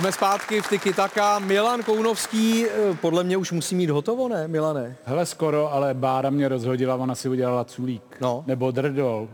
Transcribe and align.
Jsme 0.00 0.12
zpátky 0.12 0.62
v 0.62 0.68
Tiki 0.68 0.92
Taka. 0.92 1.38
Milan 1.38 1.82
Kounovský, 1.82 2.66
eh, 2.66 2.70
podle 3.00 3.24
mě 3.24 3.36
už 3.36 3.52
musí 3.52 3.74
mít 3.74 3.90
hotovo, 3.90 4.28
ne, 4.28 4.48
Milane? 4.48 4.96
Hele, 5.04 5.26
skoro, 5.26 5.72
ale 5.72 5.94
Bára 5.94 6.30
mě 6.30 6.48
rozhodila, 6.48 6.94
ona 6.96 7.14
si 7.14 7.28
udělala 7.28 7.64
culík. 7.64 8.16
No. 8.20 8.44
Nebo 8.46 8.70
drdol. 8.70 9.28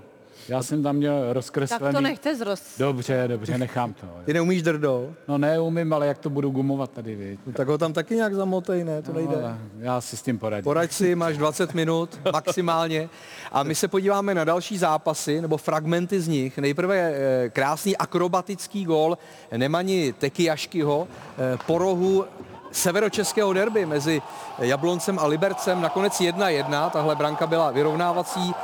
Já 0.48 0.62
jsem 0.62 0.82
tam 0.82 0.96
měl 0.96 1.32
rozkreslený... 1.32 1.82
Tak 1.82 1.94
to 1.94 2.00
nechte 2.00 2.36
zroz. 2.36 2.62
Dobře, 2.78 3.24
dobře, 3.28 3.58
nechám 3.58 3.92
to. 3.92 4.06
Ty 4.24 4.34
neumíš 4.34 4.62
drdou? 4.62 5.14
No 5.28 5.38
neumím, 5.38 5.92
ale 5.92 6.06
jak 6.06 6.18
to 6.18 6.30
budu 6.30 6.50
gumovat 6.50 6.90
tady, 6.90 7.14
viď? 7.14 7.40
No, 7.46 7.52
tak 7.52 7.68
ho 7.68 7.78
tam 7.78 7.92
taky 7.92 8.16
nějak 8.16 8.34
zamotej, 8.34 8.84
ne? 8.84 9.02
To 9.02 9.12
nejde. 9.12 9.36
No, 9.36 9.44
ale 9.44 9.58
já 9.78 10.00
si 10.00 10.16
s 10.16 10.22
tím 10.22 10.38
poradím. 10.38 10.64
Poraď 10.64 10.92
si, 10.92 11.14
máš 11.14 11.36
20 11.36 11.74
minut 11.74 12.20
maximálně. 12.32 13.08
A 13.52 13.62
my 13.62 13.74
se 13.74 13.88
podíváme 13.88 14.34
na 14.34 14.44
další 14.44 14.78
zápasy, 14.78 15.40
nebo 15.40 15.56
fragmenty 15.56 16.20
z 16.20 16.28
nich. 16.28 16.58
Nejprve 16.58 16.96
eh, 16.96 17.48
krásný 17.50 17.96
akrobatický 17.96 18.84
gól 18.84 19.18
Nemani 19.56 20.12
Tekijaškyho 20.12 21.08
eh, 21.38 21.58
po 21.66 21.78
rohu 21.78 22.24
severočeského 22.72 23.52
derby 23.52 23.86
mezi 23.86 24.22
Jabloncem 24.58 25.18
a 25.18 25.26
Libercem. 25.26 25.80
Nakonec 25.80 26.20
1-1, 26.20 26.90
tahle 26.90 27.16
branka 27.16 27.46
byla 27.46 27.70
vyrovnávací. 27.70 28.54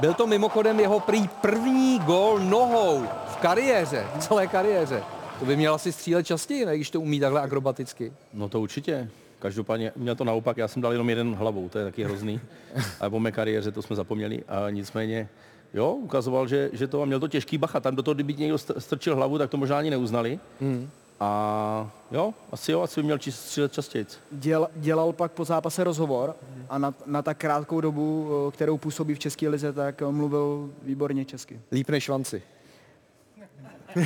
Byl 0.00 0.14
to 0.14 0.26
mimochodem 0.26 0.80
jeho 0.80 1.00
prý 1.00 1.28
první 1.28 1.98
gól 1.98 2.38
nohou 2.38 3.06
v 3.28 3.36
kariéře, 3.36 4.06
v 4.14 4.18
celé 4.18 4.46
kariéře. 4.46 5.02
To 5.38 5.44
by 5.44 5.56
měl 5.56 5.74
asi 5.74 5.92
střílet 5.92 6.26
častěji, 6.26 6.66
ne, 6.66 6.76
když 6.76 6.90
to 6.90 7.00
umí 7.00 7.20
takhle 7.20 7.40
akrobaticky. 7.40 8.12
No 8.34 8.48
to 8.48 8.60
určitě. 8.60 9.08
Každopádně 9.38 9.92
měl 9.96 10.14
to 10.14 10.24
naopak, 10.24 10.56
já 10.56 10.68
jsem 10.68 10.82
dal 10.82 10.92
jenom 10.92 11.08
jeden 11.10 11.34
hlavou, 11.34 11.68
to 11.68 11.78
je 11.78 11.84
taky 11.84 12.04
hrozný. 12.04 12.40
Ale 13.00 13.10
po 13.10 13.20
mé 13.20 13.32
kariéře 13.32 13.72
to 13.72 13.82
jsme 13.82 13.96
zapomněli. 13.96 14.44
A 14.48 14.70
nicméně, 14.70 15.28
jo, 15.74 15.92
ukazoval, 15.92 16.48
že, 16.48 16.70
že 16.72 16.86
to 16.86 17.02
a 17.02 17.04
měl 17.04 17.20
to 17.20 17.28
těžký 17.28 17.58
bacha. 17.58 17.80
Tam 17.80 17.96
do 17.96 18.02
toho, 18.02 18.14
kdyby 18.14 18.34
někdo 18.34 18.56
str- 18.56 18.78
strčil 18.78 19.16
hlavu, 19.16 19.38
tak 19.38 19.50
to 19.50 19.56
možná 19.56 19.78
ani 19.78 19.90
neuznali. 19.90 20.40
Hmm. 20.60 20.90
A 21.20 21.90
jo, 22.10 22.34
asi 22.52 22.72
jo, 22.72 22.80
asi 22.82 23.00
by 23.00 23.04
měl 23.04 23.18
či- 23.18 23.32
střílet 23.32 23.72
častěji. 23.72 24.06
Děl, 24.30 24.68
dělal 24.76 25.12
pak 25.12 25.32
po 25.32 25.44
zápase 25.44 25.84
rozhovor 25.84 26.36
a 26.68 26.78
na, 26.78 26.94
na 27.06 27.22
tak 27.22 27.38
krátkou 27.38 27.80
dobu, 27.80 28.30
eh, 28.48 28.52
kterou 28.52 28.78
působí 28.78 29.14
v 29.14 29.18
České 29.18 29.48
lize, 29.48 29.72
tak 29.72 30.02
mluvil 30.10 30.70
výborně 30.82 31.24
česky. 31.24 31.60
Líp 31.72 31.90
než 31.90 32.04
švanci. 32.04 32.42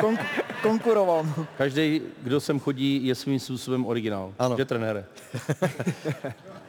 Kon, 0.00 0.18
konkuroval. 0.62 1.26
Každý, 1.58 2.02
kdo 2.22 2.40
sem 2.40 2.60
chodí, 2.60 3.06
je 3.06 3.14
svým 3.14 3.40
způsobem 3.40 3.86
originál. 3.86 4.34
Ano. 4.38 4.56
Že 4.56 4.64
trenére. 4.64 5.04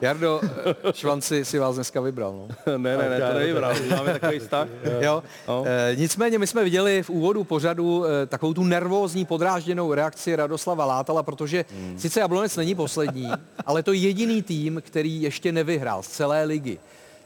Jardo, 0.00 0.40
eh, 0.42 0.92
švanci 0.92 1.44
si 1.44 1.58
vás 1.58 1.74
dneska 1.74 2.00
vybral. 2.00 2.32
No. 2.32 2.48
ne, 2.78 2.96
ne, 2.96 3.08
ne, 3.10 3.20
to 3.20 3.38
nevybral. 3.38 3.74
Máme 3.90 4.12
takový 4.12 4.38
vztah. 4.38 4.68
Jo. 5.00 5.22
No. 5.48 5.64
E, 5.66 5.96
nicméně 5.96 6.38
my 6.38 6.46
jsme 6.46 6.64
viděli 6.64 7.02
v 7.02 7.10
úvodu 7.10 7.44
pořadu 7.44 8.04
e, 8.04 8.26
takovou 8.26 8.54
tu 8.54 8.64
nervózní, 8.64 9.24
podrážděnou 9.24 9.94
reakci 9.94 10.36
Radoslava 10.36 10.84
Látala, 10.84 11.22
protože 11.22 11.64
hmm. 11.70 11.98
sice 11.98 12.20
Jablonec 12.20 12.56
není 12.56 12.74
poslední, 12.74 13.30
ale 13.66 13.82
to 13.82 13.92
je 13.92 13.98
jediný 13.98 14.42
tým, 14.42 14.82
který 14.84 15.22
ještě 15.22 15.52
nevyhrál 15.52 16.02
z 16.02 16.08
celé 16.08 16.44
ligy. 16.44 16.78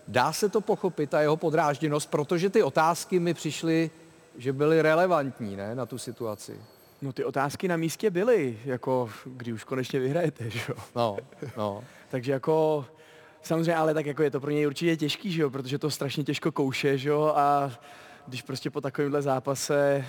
Dá 0.08 0.32
se 0.32 0.48
to 0.48 0.60
pochopit, 0.60 1.10
ta 1.10 1.20
jeho 1.20 1.36
podrážděnost, 1.36 2.10
protože 2.10 2.50
ty 2.50 2.62
otázky 2.62 3.18
mi 3.18 3.34
přišly, 3.34 3.90
že 4.38 4.52
byly 4.52 4.82
relevantní 4.82 5.56
ne, 5.56 5.74
na 5.74 5.86
tu 5.86 5.98
situaci. 5.98 6.52
No 7.02 7.12
ty 7.12 7.24
otázky 7.24 7.68
na 7.68 7.76
místě 7.76 8.10
byly, 8.10 8.58
jako 8.64 9.10
kdy 9.24 9.52
už 9.52 9.64
konečně 9.64 10.00
vyhrajete, 10.00 10.50
že 10.50 10.60
jo. 10.68 10.74
No, 10.96 11.16
no. 11.56 11.84
Takže 12.10 12.32
jako 12.32 12.84
samozřejmě, 13.42 13.76
ale 13.76 13.94
tak 13.94 14.06
jako 14.06 14.22
je 14.22 14.30
to 14.30 14.40
pro 14.40 14.50
něj 14.50 14.66
určitě 14.66 14.96
těžký, 14.96 15.32
že 15.32 15.42
jo, 15.42 15.50
protože 15.50 15.78
to 15.78 15.90
strašně 15.90 16.24
těžko 16.24 16.52
kouše, 16.52 16.98
že 16.98 17.08
jo, 17.08 17.32
a 17.36 17.70
když 18.26 18.42
prostě 18.42 18.70
po 18.70 18.80
takovémhle 18.80 19.22
zápase 19.22 20.04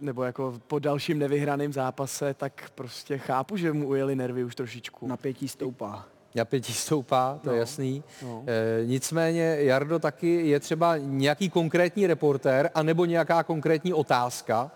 nebo 0.00 0.24
jako 0.24 0.54
po 0.66 0.78
dalším 0.78 1.18
nevyhraném 1.18 1.72
zápase, 1.72 2.34
tak 2.34 2.70
prostě 2.74 3.18
chápu, 3.18 3.56
že 3.56 3.72
mu 3.72 3.88
ujeli 3.88 4.16
nervy 4.16 4.44
už 4.44 4.54
trošičku. 4.54 5.06
Napětí 5.06 5.48
stoupá. 5.48 6.06
Napětí 6.34 6.72
stoupá, 6.72 7.38
to 7.42 7.48
no, 7.48 7.54
je 7.54 7.60
jasný. 7.60 8.04
no. 8.22 8.44
E, 8.46 8.86
nicméně, 8.86 9.56
Jardo, 9.60 9.98
taky 9.98 10.48
je 10.48 10.60
třeba 10.60 10.96
nějaký 10.96 11.50
konkrétní 11.50 12.06
reportér 12.06 12.70
anebo 12.74 13.04
nějaká 13.04 13.42
konkrétní 13.42 13.94
otázka, 13.94 14.70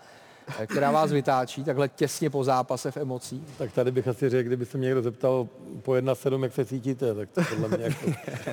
která 0.65 0.91
vás 0.91 1.11
vytáčí 1.11 1.63
takhle 1.63 1.89
těsně 1.89 2.29
po 2.29 2.43
zápase 2.43 2.91
v 2.91 2.97
emocích. 2.97 3.41
Tak 3.57 3.71
tady 3.71 3.91
bych 3.91 4.07
asi 4.07 4.29
řekl, 4.29 4.47
kdyby 4.47 4.65
se 4.65 4.77
mě 4.77 4.85
někdo 4.85 5.01
zeptal 5.01 5.47
po 5.81 5.91
1.7, 5.91 6.43
jak 6.43 6.53
se 6.53 6.65
cítíte, 6.65 7.13
tak 7.13 7.29
to 7.29 7.41
podle 7.49 7.77
mě 7.77 7.83
jako, 7.85 8.05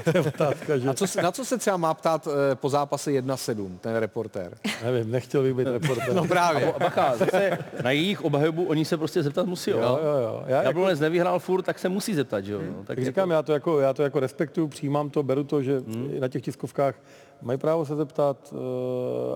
to 0.04 0.10
je 0.18 0.20
otázka, 0.20 0.78
že 0.78 0.88
A 0.88 0.94
co, 0.94 1.06
na 1.22 1.32
co 1.32 1.44
se 1.44 1.58
třeba 1.58 1.76
má 1.76 1.94
ptát 1.94 2.28
eh, 2.52 2.54
po 2.54 2.68
zápase 2.68 3.10
1-7, 3.10 3.78
ten 3.80 3.96
reportér? 3.96 4.56
nevím, 4.84 5.10
nechtěl 5.10 5.42
bych 5.42 5.54
být 5.54 5.66
reportér. 5.68 6.14
No 6.14 6.24
právě. 6.24 6.72
A 6.72 6.78
bacha, 6.78 7.16
zase 7.16 7.58
na 7.82 7.90
jejich 7.90 8.24
obhajobu 8.24 8.64
oni 8.64 8.84
se 8.84 8.96
prostě 8.96 9.22
zeptat 9.22 9.46
musí. 9.46 9.70
Jo, 9.70 9.78
Jo, 9.78 9.98
jo, 10.02 10.18
jo. 10.22 10.42
Já, 10.46 10.56
jako, 10.56 10.68
Jablonec 10.68 11.00
nevyhrál 11.00 11.38
furt, 11.38 11.62
tak 11.62 11.78
se 11.78 11.88
musí 11.88 12.14
zeptat, 12.14 12.44
že 12.44 12.52
jo. 12.52 12.60
No, 12.62 12.74
tak 12.84 12.96
tak 12.96 13.04
říkám, 13.04 13.30
já 13.30 13.42
to, 13.42 13.52
jako, 13.52 13.80
já 13.80 13.92
to 13.94 14.02
jako 14.02 14.20
respektuju, 14.20 14.68
přijímám 14.68 15.10
to, 15.10 15.22
beru 15.22 15.44
to, 15.44 15.62
že 15.62 15.82
i 16.10 16.20
na 16.20 16.28
těch 16.28 16.42
tiskovkách 16.42 16.94
mají 17.42 17.58
právo 17.58 17.84
se 17.84 17.96
zeptat, 17.96 18.52
eh, 18.52 18.56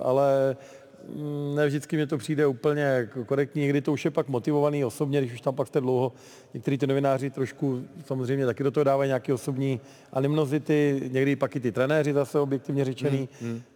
ale 0.03 0.57
ne 1.55 1.67
vždycky 1.67 1.97
mě 1.97 2.07
to 2.07 2.19
přijde 2.19 2.47
úplně 2.47 2.83
jako 2.83 3.25
korektní, 3.25 3.63
někdy 3.63 3.81
to 3.81 3.93
už 3.93 4.05
je 4.05 4.11
pak 4.11 4.29
motivovaný 4.29 4.85
osobně, 4.85 5.21
když 5.21 5.33
už 5.33 5.41
tam 5.41 5.55
pak 5.55 5.69
jste 5.69 5.81
dlouho. 5.81 6.13
Někteří 6.55 6.79
ty 6.79 6.87
novináři 6.87 7.31
trošku 7.31 7.83
samozřejmě 8.05 8.47
taky 8.47 8.65
do 8.65 8.71
toho 8.71 8.85
dávají 8.85 9.09
nějaké 9.09 9.35
osobní 9.35 9.81
animozity, 10.13 11.11
někdy 11.13 11.37
pak 11.37 11.57
i 11.57 11.61
ty 11.61 11.73
trenéři 11.73 12.13
zase 12.13 12.41
objektivně 12.41 12.85
řečený. 12.85 13.29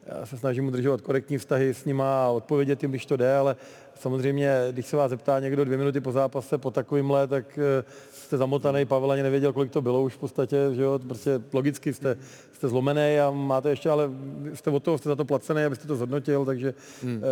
Já 0.06 0.26
se 0.26 0.38
snažím 0.38 0.66
udržovat 0.66 1.00
korektní 1.00 1.38
vztahy 1.38 1.74
s 1.74 1.84
nima 1.84 2.24
a 2.24 2.30
odpovědět 2.30 2.82
jim, 2.82 2.90
když 2.90 3.06
to 3.06 3.16
jde, 3.16 3.36
ale 3.36 3.56
samozřejmě, 3.98 4.56
když 4.72 4.86
se 4.86 4.96
vás 4.96 5.10
zeptá 5.10 5.40
někdo 5.40 5.64
dvě 5.64 5.78
minuty 5.78 6.00
po 6.00 6.12
zápase 6.12 6.58
po 6.58 6.70
takovýmhle, 6.70 7.26
tak 7.26 7.58
eh, 7.58 7.84
jste 8.12 8.36
zamotaný, 8.36 8.84
Pavel 8.84 9.10
ani 9.10 9.22
nevěděl, 9.22 9.52
kolik 9.52 9.70
to 9.70 9.82
bylo 9.82 10.02
už 10.02 10.14
v 10.14 10.18
podstatě, 10.18 10.56
že 10.72 10.82
jo, 10.82 10.98
prostě 11.06 11.40
logicky 11.52 11.92
jste, 11.92 12.16
jste 12.52 12.68
zlomený 12.68 13.20
a 13.20 13.30
máte 13.30 13.70
ještě, 13.70 13.90
ale 13.90 14.10
jste 14.54 14.70
od 14.70 14.82
toho, 14.82 14.98
jste 14.98 15.08
za 15.08 15.16
to 15.16 15.24
placený, 15.24 15.64
abyste 15.64 15.88
to 15.88 15.96
zhodnotil, 15.96 16.44
takže 16.44 16.74
hmm. 17.02 17.16
uh, 17.16 17.22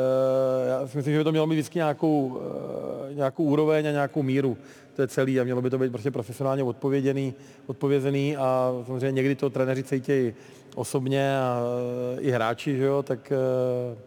já 0.69 0.87
si 0.87 0.97
myslím, 0.97 1.15
že 1.15 1.19
by 1.19 1.25
to 1.25 1.31
mělo 1.31 1.47
mít 1.47 1.55
vždycky 1.55 1.79
nějakou, 1.79 2.27
uh, 2.27 3.15
nějakou 3.15 3.45
úroveň 3.45 3.89
a 3.89 3.91
nějakou 3.91 4.23
míru. 4.23 4.57
To 4.97 5.03
je 5.03 5.09
celý 5.09 5.41
a 5.41 5.45
mělo 5.45 5.63
by 5.63 5.71
to 5.71 5.79
být 5.79 5.91
prostě 5.91 6.11
profesionálně 6.11 6.63
odpověděný, 6.63 7.35
odpovězený 7.67 8.37
a 8.37 8.73
samozřejmě 8.87 9.13
někdy 9.13 9.35
to 9.35 9.51
trenéři 9.51 9.83
cítějí 9.83 10.35
osobně 10.75 11.39
a 11.39 11.63
i 12.19 12.31
hráči, 12.31 12.77
že 12.77 12.85
jo, 12.85 13.03
tak 13.03 13.33
uh, 13.33 13.99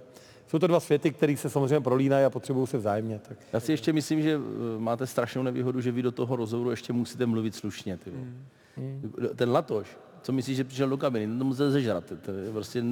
jsou 0.47 0.59
to 0.59 0.67
dva 0.67 0.79
světy, 0.79 1.11
které 1.11 1.37
se 1.37 1.49
samozřejmě 1.49 1.79
prolínají 1.79 2.25
a 2.25 2.29
potřebují 2.29 2.67
se 2.67 2.77
vzájemně. 2.77 3.19
Tak. 3.27 3.37
Já 3.53 3.59
si 3.59 3.71
ještě 3.71 3.93
myslím, 3.93 4.21
že 4.21 4.35
eh, 4.35 4.79
máte 4.79 5.07
strašnou 5.07 5.43
nevýhodu, 5.43 5.81
že 5.81 5.91
vy 5.91 6.01
do 6.01 6.11
toho 6.11 6.35
rozhovoru 6.35 6.71
ještě 6.71 6.93
musíte 6.93 7.25
mluvit 7.25 7.55
slušně. 7.55 7.97
Ty. 7.97 8.11
Hmm. 8.77 9.13
Ten 9.35 9.51
Latoš, 9.51 9.87
co 10.21 10.31
myslíš, 10.31 10.57
že 10.57 10.63
přišel 10.63 10.89
do 10.89 10.97
kabiny, 10.97 11.27
no 11.27 11.37
to 11.39 11.45
musíte 11.45 11.71
zežrat. 11.71 12.03
To 12.25 12.31
je 12.31 12.51
prostě, 12.51 12.83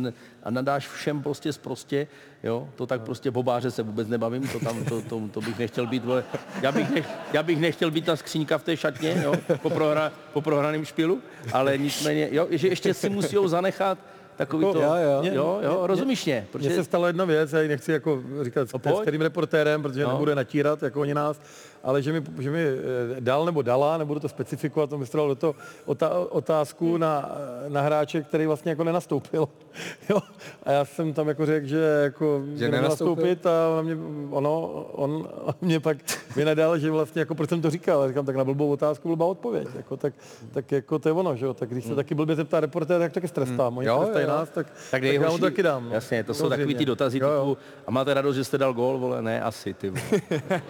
a 0.43 0.51
nadáš 0.51 0.87
všem 0.87 1.23
prostě 1.23 1.53
zprostě, 1.53 2.07
jo, 2.43 2.69
to 2.75 2.85
tak 2.87 3.01
prostě 3.01 3.31
po 3.31 3.43
báře 3.43 3.71
se 3.71 3.83
vůbec 3.83 4.07
nebavím, 4.07 4.47
to 4.47 4.59
tam, 4.59 4.85
to, 4.85 5.01
to, 5.01 5.21
to 5.31 5.41
bych 5.41 5.59
nechtěl 5.59 5.87
být, 5.87 6.05
vole. 6.05 6.23
Já 6.61 6.71
bych, 6.71 6.89
nech, 6.89 7.09
já 7.33 7.43
bych 7.43 7.59
nechtěl 7.59 7.91
být 7.91 8.05
ta 8.05 8.15
skříňka 8.15 8.57
v 8.57 8.63
té 8.63 8.77
šatně, 8.77 9.21
jo, 9.23 9.33
po, 9.61 9.69
prohra, 9.69 10.11
po 10.33 10.41
prohraném 10.41 10.85
špilu, 10.85 11.21
ale 11.53 11.77
nicméně, 11.77 12.29
jo, 12.31 12.47
že 12.51 12.67
ještě 12.67 12.93
si 12.93 13.09
musí 13.09 13.37
zanechat 13.45 13.97
takový 14.35 14.65
to, 14.73 14.79
Jo, 14.81 14.93
jo. 14.95 15.31
jo, 15.33 15.59
jo, 15.63 15.87
rozumíš 15.87 16.25
mě, 16.25 16.35
Mně 16.35 16.41
se 16.69 16.69
protože 16.75 16.83
stala 16.83 17.07
jedna 17.07 17.25
věc, 17.25 17.53
já 17.53 17.61
ji 17.61 17.67
nechci 17.67 17.91
jako 17.91 18.23
říkat 18.41 18.67
No 18.85 18.97
s, 18.97 19.01
kterým 19.01 19.21
reportérem, 19.21 19.81
protože 19.81 20.03
No. 20.03 20.11
nebude 20.11 20.35
natírat, 20.35 20.83
jako 20.83 21.01
oni 21.01 21.13
nás, 21.13 21.39
ale 21.83 22.01
že 22.01 22.13
mi, 22.13 22.23
že 22.39 22.51
mi 22.51 22.59
eh, 22.63 23.21
dal 23.21 23.45
nebo 23.45 23.61
dala, 23.61 23.97
nebudu 23.97 24.19
to 24.19 24.29
specifikovat, 24.29 24.89
to 24.89 24.97
mi 24.97 25.05
do 25.13 25.35
toho 25.35 25.55
otá, 25.85 26.09
otázku 26.29 26.97
na, 26.97 27.31
na 27.67 27.81
hráče, 27.81 28.21
který 28.23 28.45
vlastně 28.45 28.69
jako 28.71 28.83
nenastoupil. 28.83 29.47
jo? 30.09 30.19
A 30.63 30.71
já 30.71 30.85
jsem 30.85 31.13
tam 31.13 31.27
jako 31.27 31.45
řekl, 31.45 31.67
že 31.67 31.79
jako 32.03 32.41
Že 32.55 32.71
nenastoupit 32.71 33.45
a 33.45 33.81
mě, 33.81 33.97
ono, 34.29 34.61
on 34.91 35.27
mě 35.61 35.79
pak 35.79 35.97
vynadal, 36.35 36.77
že 36.77 36.91
vlastně 36.91 37.19
jako 37.19 37.35
proč 37.35 37.49
jsem 37.49 37.61
to 37.61 37.69
říkal, 37.69 38.01
a 38.01 38.07
říkám, 38.07 38.25
tak 38.25 38.35
na 38.35 38.43
blbou 38.43 38.71
otázku 38.71 39.07
blbá 39.07 39.25
odpověď, 39.25 39.67
jako, 39.75 39.97
tak, 39.97 40.13
tak 40.53 40.71
jako 40.71 40.99
to 40.99 41.09
je 41.09 41.13
ono, 41.13 41.35
že 41.35 41.45
jo, 41.45 41.53
tak 41.53 41.69
když 41.69 41.85
se 41.85 41.95
taky 41.95 42.15
blbě 42.15 42.35
zeptá 42.35 42.59
reportér, 42.59 42.99
tak 42.99 43.11
taky 43.13 43.27
strestám, 43.27 43.77
oni 43.77 43.87
Jo, 43.87 43.99
trestají 43.99 44.23
jo. 44.24 44.24
Nás, 44.27 44.49
tak, 44.49 44.67
Tak, 44.67 44.75
tak 44.91 45.03
já 45.03 45.07
mu 45.11 45.19
nejhorší, 45.19 45.39
to 45.39 45.45
taky 45.45 45.63
dám. 45.63 45.85
no. 45.85 45.93
Jasně, 45.95 46.23
to 46.23 46.33
jsou 46.33 46.49
takový 46.49 46.75
ty 46.75 46.85
dotazy 46.85 47.19
Jo, 47.19 47.29
jo. 47.29 47.55
typu, 47.55 47.57
a 47.87 47.91
máte 47.91 48.13
radost, 48.13 48.35
že 48.35 48.43
jste 48.43 48.57
dal 48.57 48.73
gól, 48.73 48.97
vole, 48.97 49.21
ne, 49.21 49.41
asi, 49.41 49.73
ty 49.73 49.89
vole. 49.89 50.21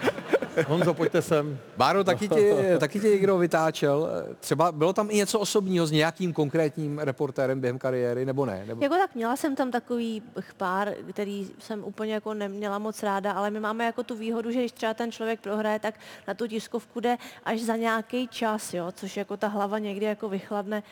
Honzo, 0.68 0.94
pojďte 0.94 1.22
sem. 1.22 1.58
Báro, 1.78 2.04
taky 2.04 2.30
tě, 2.30 2.76
taky 2.80 3.00
tě 3.00 3.10
někdo 3.10 3.38
vytáčel. 3.38 4.10
Třeba 4.40 4.72
bylo 4.72 4.94
tam 4.94 5.12
i 5.12 5.16
něco 5.16 5.40
osobního 5.40 5.88
s 5.88 5.92
nějakým 5.92 6.34
konkrétním 6.34 7.00
reportérem 7.00 7.60
během 7.60 7.80
kariéry, 7.80 8.26
nebo 8.26 8.46
ne? 8.46 8.64
Nebo... 8.68 8.84
Jako 8.84 8.96
tak 8.96 9.16
měla 9.16 9.36
jsem 9.36 9.56
tam 9.56 9.72
takový 9.72 10.24
pár, 10.58 10.94
který 11.10 11.48
jsem 11.60 11.84
úplně 11.84 12.14
jako 12.14 12.34
neměla 12.34 12.80
moc 12.80 13.04
ráda, 13.04 13.32
ale 13.32 13.50
my 13.52 13.60
máme 13.60 13.86
jako 13.86 14.04
tu 14.04 14.16
výhodu, 14.16 14.52
že 14.52 14.60
když 14.60 14.72
třeba 14.72 14.94
ten 14.94 15.12
člověk 15.12 15.40
prohraje, 15.40 15.80
tak 15.80 15.96
na 16.28 16.34
tu 16.34 16.48
tiskovku 16.48 17.00
jde 17.00 17.18
až 17.46 17.62
za 17.62 17.76
nějaký 17.76 18.28
čas, 18.28 18.74
jo, 18.74 18.92
což 18.96 19.18
jako 19.18 19.38
ta 19.38 19.48
hlava 19.48 19.80
někdy 19.80 20.06
jako 20.06 20.30
vychladne. 20.30 20.84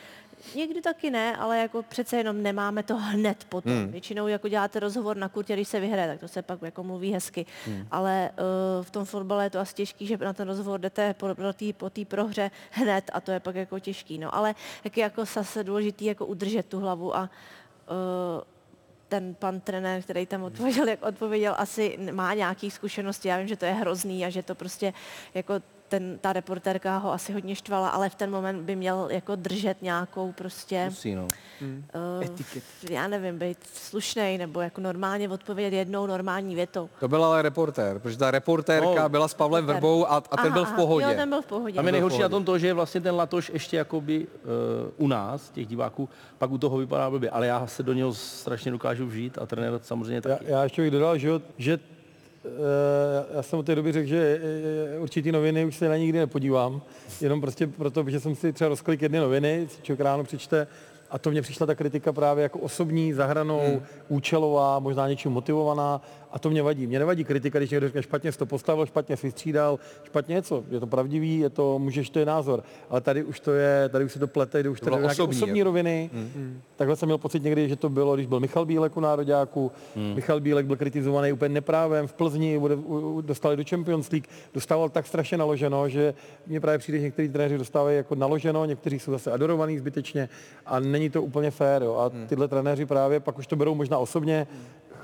Někdy 0.56 0.82
taky 0.82 1.10
ne, 1.10 1.38
ale 1.38 1.58
jako 1.58 1.84
přece 1.84 2.18
jenom 2.18 2.44
nemáme 2.44 2.84
to 2.84 2.98
hned 2.98 3.44
potom. 3.50 3.74
Hmm. 3.74 3.92
Většinou 3.92 4.28
jako 4.28 4.48
děláte 4.48 4.80
rozhovor 4.80 5.18
na 5.18 5.30
kurtě, 5.30 5.54
když 5.54 5.68
se 5.68 5.80
vyhraje, 5.80 6.08
tak 6.08 6.20
to 6.20 6.28
se 6.28 6.42
pak 6.42 6.62
jako 6.62 6.84
mluví 6.84 7.14
hezky. 7.14 7.46
Hmm. 7.66 7.88
Ale 7.92 8.30
uh, 8.32 8.84
v 8.84 8.92
tom 8.92 9.06
fotbale 9.06 9.46
je 9.46 9.50
to 9.50 9.60
asi 9.60 9.76
těžký, 9.76 10.08
že 10.08 10.18
na 10.18 10.34
ten 10.34 10.48
rozhovor 10.48 10.80
jdete 10.80 11.14
po, 11.14 11.36
po 11.36 11.54
té 11.54 11.74
po 11.74 11.90
tý 11.90 12.06
prohře 12.06 12.52
hned 12.72 13.12
a 13.14 13.22
to 13.22 13.32
je 13.32 13.40
pak 13.40 13.56
jako 13.56 13.80
těžký. 13.80 14.18
No 14.18 14.36
ale 14.36 14.56
jak 14.84 14.98
je 14.98 15.04
jako 15.04 15.26
zase 15.26 15.64
důležitý 15.64 16.06
jako 16.06 16.26
udržet 16.26 16.66
tu 16.66 16.80
hlavu 16.80 17.16
a 17.16 17.22
uh, 17.22 18.44
ten 19.08 19.36
pan 19.36 19.60
trenér, 19.60 20.02
který 20.02 20.26
tam 20.26 20.44
odpověděl, 20.44 20.88
jak 20.88 21.06
odpověděl, 21.06 21.56
asi 21.58 21.98
má 22.12 22.34
nějaký 22.34 22.72
zkušenosti. 22.72 23.28
Já 23.28 23.38
vím, 23.38 23.48
že 23.48 23.56
to 23.56 23.66
je 23.66 23.72
hrozný 23.72 24.26
a 24.26 24.30
že 24.30 24.44
to 24.44 24.56
prostě 24.56 24.94
jako 25.34 25.54
ten, 25.94 26.18
ta 26.22 26.34
reportérka 26.34 26.98
ho 26.98 27.14
asi 27.14 27.34
hodně 27.34 27.56
štvala, 27.56 27.90
ale 27.90 28.10
v 28.10 28.16
ten 28.16 28.32
moment 28.32 28.62
by 28.64 28.76
měl 28.76 29.08
jako 29.12 29.36
držet 29.36 29.82
nějakou 29.82 30.32
prostě... 30.32 30.86
Musí, 30.86 31.16
no. 31.16 31.28
Uh, 31.62 32.24
já 32.90 33.08
nevím, 33.08 33.40
být 33.40 33.58
slušnej 33.74 34.38
nebo 34.38 34.62
jako 34.62 34.82
normálně 34.82 35.30
odpovědět 35.30 35.78
jednou 35.78 36.06
normální 36.08 36.56
větou. 36.56 36.90
To 37.00 37.08
byl 37.08 37.26
ale 37.26 37.42
reportér, 37.42 38.00
protože 38.00 38.18
ta 38.18 38.32
reportérka 38.32 39.04
No. 39.04 39.10
byla 39.10 39.28
s 39.28 39.34
Pavlem 39.34 39.64
Reportér. 39.68 39.82
Verbou 39.82 40.06
a, 40.06 40.16
a 40.18 40.22
ten 40.22 40.40
Aha, 40.40 40.50
byl 40.50 40.64
v 40.66 40.68
aha, 40.68 40.76
pohodě. 40.76 41.06
Jo, 41.06 41.14
ten 41.16 41.30
byl 41.30 41.42
v 41.42 41.46
pohodě. 41.46 41.76
Tam 41.76 41.86
je 41.86 41.92
nejhorší 41.92 42.20
na 42.20 42.30
tom 42.30 42.46
to, 42.46 42.58
že 42.58 42.74
vlastně 42.74 43.02
ten 43.02 43.16
Latoš 43.16 43.52
ještě 43.54 43.78
jakoby 43.78 44.28
uh, 44.28 45.06
u 45.06 45.08
nás, 45.08 45.50
těch 45.50 45.68
diváků, 45.68 46.10
pak 46.38 46.52
u 46.52 46.58
toho 46.58 46.78
vypadá 46.78 47.10
blbě, 47.10 47.30
ale 47.30 47.48
já 47.48 47.68
se 47.68 47.84
do 47.84 47.94
něho 47.94 48.14
strašně 48.14 48.72
dokážu 48.72 49.06
vžít 49.06 49.38
a 49.38 49.46
trenér 49.46 49.80
samozřejmě 49.82 50.16
Já, 50.16 50.22
taky. 50.22 50.46
já 50.48 50.64
ještě 50.64 50.82
bych 50.82 50.92
dodal, 50.92 51.18
že, 51.18 51.30
že 51.58 51.80
já 53.34 53.44
jsem 53.44 53.60
od 53.60 53.66
té 53.66 53.76
doby 53.76 53.92
řekl, 53.92 54.08
že 54.08 54.42
eh, 54.96 55.00
určitý 55.00 55.32
noviny 55.32 55.66
už 55.66 55.78
se 55.78 55.90
na 55.90 55.98
nikdy 55.98 56.20
nepodívám, 56.20 56.82
jenom 57.22 57.42
prostě 57.42 57.68
proto, 57.68 58.10
že 58.10 58.20
jsem 58.20 58.36
si 58.36 58.54
třeba 58.54 58.70
rozklik 58.70 59.02
jedny 59.02 59.20
noviny, 59.20 59.68
člověk 59.82 60.00
ráno 60.00 60.24
přečte 60.24 60.68
a 61.14 61.18
to 61.18 61.32
mně 61.32 61.42
přišla 61.42 61.66
ta 61.66 61.76
kritika 61.76 62.14
právě 62.14 62.44
jako 62.44 62.60
osobní, 62.60 63.14
zahranou, 63.14 63.62
hmm. 63.68 63.82
účelová, 64.08 64.80
možná 64.80 65.08
něčím 65.08 65.32
motivovaná 65.32 66.02
a 66.34 66.40
to 66.40 66.50
mě 66.50 66.64
vadí. 66.64 66.88
Mě 66.88 67.00
nevadí 67.00 67.24
kritika, 67.24 67.60
když 67.60 67.70
někdo 67.72 67.88
řekne 67.88 68.04
špatně 68.04 68.32
jsi 68.32 68.38
to 68.38 68.46
postavil, 68.46 68.86
špatně 68.86 69.18
jsi 69.18 69.28
vystřídal, 69.28 69.80
špatně 70.04 70.34
něco. 70.34 70.64
Je 70.70 70.80
to 70.80 70.88
pravdivý, 70.88 71.40
je 71.40 71.50
to, 71.50 71.80
můžeš, 71.80 72.10
to 72.10 72.20
je 72.20 72.26
názor. 72.26 72.64
Ale 72.90 73.02
tady 73.02 73.24
už 73.24 73.40
to 73.40 73.52
je, 73.52 73.90
tady 73.90 74.06
už 74.06 74.12
se 74.12 74.20
to 74.20 74.28
plete, 74.28 74.64
jde 74.64 74.70
už 74.70 74.80
To 74.80 74.86
tady 74.86 74.96
nějaké 74.96 75.14
osobní, 75.14 75.38
osobní 75.38 75.60
jako. 75.60 75.70
roviny. 75.70 76.10
Hmm. 76.14 76.62
Takhle 76.76 76.96
jsem 76.96 77.08
měl 77.08 77.18
pocit 77.18 77.44
někdy, 77.44 77.70
že 77.70 77.76
to 77.76 77.90
bylo, 77.90 78.16
když 78.16 78.28
byl 78.28 78.40
Michal 78.40 78.66
Bílek 78.66 78.98
u 78.98 79.00
Nároďáku. 79.00 79.72
Hmm. 79.96 80.16
Michal 80.16 80.40
Bílek 80.40 80.66
byl 80.66 80.76
kritizovaný 80.76 81.32
úplně 81.32 81.54
neprávem 81.54 82.08
v 82.08 82.14
Plzni, 82.14 82.62
dostali 83.22 83.58
do 83.58 83.64
Champions 83.70 84.12
League, 84.12 84.28
dostával 84.54 84.90
tak 84.90 85.08
strašně 85.08 85.38
naloženo, 85.38 85.90
že 85.90 86.14
mně 86.48 86.60
právě 86.60 86.78
přijde, 86.78 86.98
že 86.98 87.04
někteří 87.04 87.30
trenéři 87.30 87.58
dostávají 87.58 87.98
jako 87.98 88.16
naloženo, 88.16 88.66
někteří 88.66 89.00
jsou 89.00 89.12
zase 89.12 89.32
adorovaní 89.32 89.78
zbytečně 89.78 90.30
a 90.66 90.80
není 90.80 91.03
to 91.10 91.24
úplně 91.24 91.52
fér. 91.52 91.84
Jo. 91.84 91.96
A 91.96 92.12
tyhle 92.28 92.48
trenéři 92.48 92.86
právě 92.86 93.20
pak 93.20 93.38
už 93.38 93.48
to 93.48 93.56
berou 93.56 93.76
možná 93.76 93.98
osobně, 93.98 94.48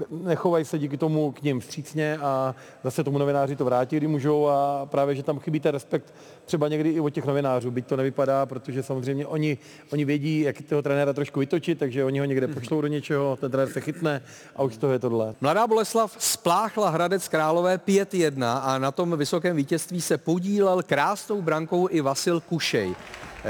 nechovají 0.10 0.66
se 0.66 0.80
díky 0.80 0.98
tomu 0.98 1.32
k 1.32 1.42
ním 1.42 1.60
vstřícně 1.60 2.18
a 2.18 2.56
zase 2.84 3.04
tomu 3.04 3.18
novináři 3.18 3.56
to 3.56 3.66
vrátí, 3.66 3.98
kdy 3.98 4.08
můžou 4.08 4.48
a 4.48 4.86
právě, 4.86 5.16
že 5.16 5.24
tam 5.24 5.40
chybí 5.40 5.60
ten 5.60 5.72
respekt 5.72 6.14
třeba 6.46 6.68
někdy 6.68 6.90
i 6.90 7.00
od 7.00 7.10
těch 7.10 7.26
novinářů, 7.26 7.72
byť 7.72 7.86
to 7.88 7.96
nevypadá, 7.96 8.46
protože 8.46 8.84
samozřejmě 8.84 9.28
oni, 9.28 9.58
oni 9.94 10.06
vědí, 10.06 10.42
jak 10.42 10.56
toho 10.62 10.82
trenéra 10.82 11.14
trošku 11.14 11.40
vytočit, 11.40 11.80
takže 11.80 12.04
oni 12.04 12.20
ho 12.20 12.26
někde 12.26 12.48
pošlou 12.48 12.82
do 12.82 12.88
něčeho, 12.88 13.38
ten 13.42 13.52
trenér 13.52 13.74
se 13.74 13.82
chytne 13.82 14.22
a 14.56 14.64
už 14.64 14.78
to 14.78 14.92
je 14.92 15.00
tohle. 15.00 15.36
Mladá 15.42 15.68
Boleslav 15.68 16.16
spláchla 16.20 16.90
Hradec 16.90 17.28
Králové 17.28 17.78
5-1 17.78 18.62
a 18.64 18.78
na 18.78 18.92
tom 18.92 19.18
vysokém 19.18 19.56
vítězství 19.56 20.02
se 20.02 20.18
podílel 20.18 20.84
krásnou 20.84 21.42
brankou 21.42 21.88
i 21.92 22.02
Vasil 22.02 22.42
Kušej, 22.42 22.96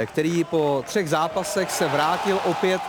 který 0.05 0.43
po 0.43 0.83
třech 0.87 1.09
zápasech 1.09 1.71
se 1.71 1.87
vrátil 1.87 2.39
opět 2.45 2.81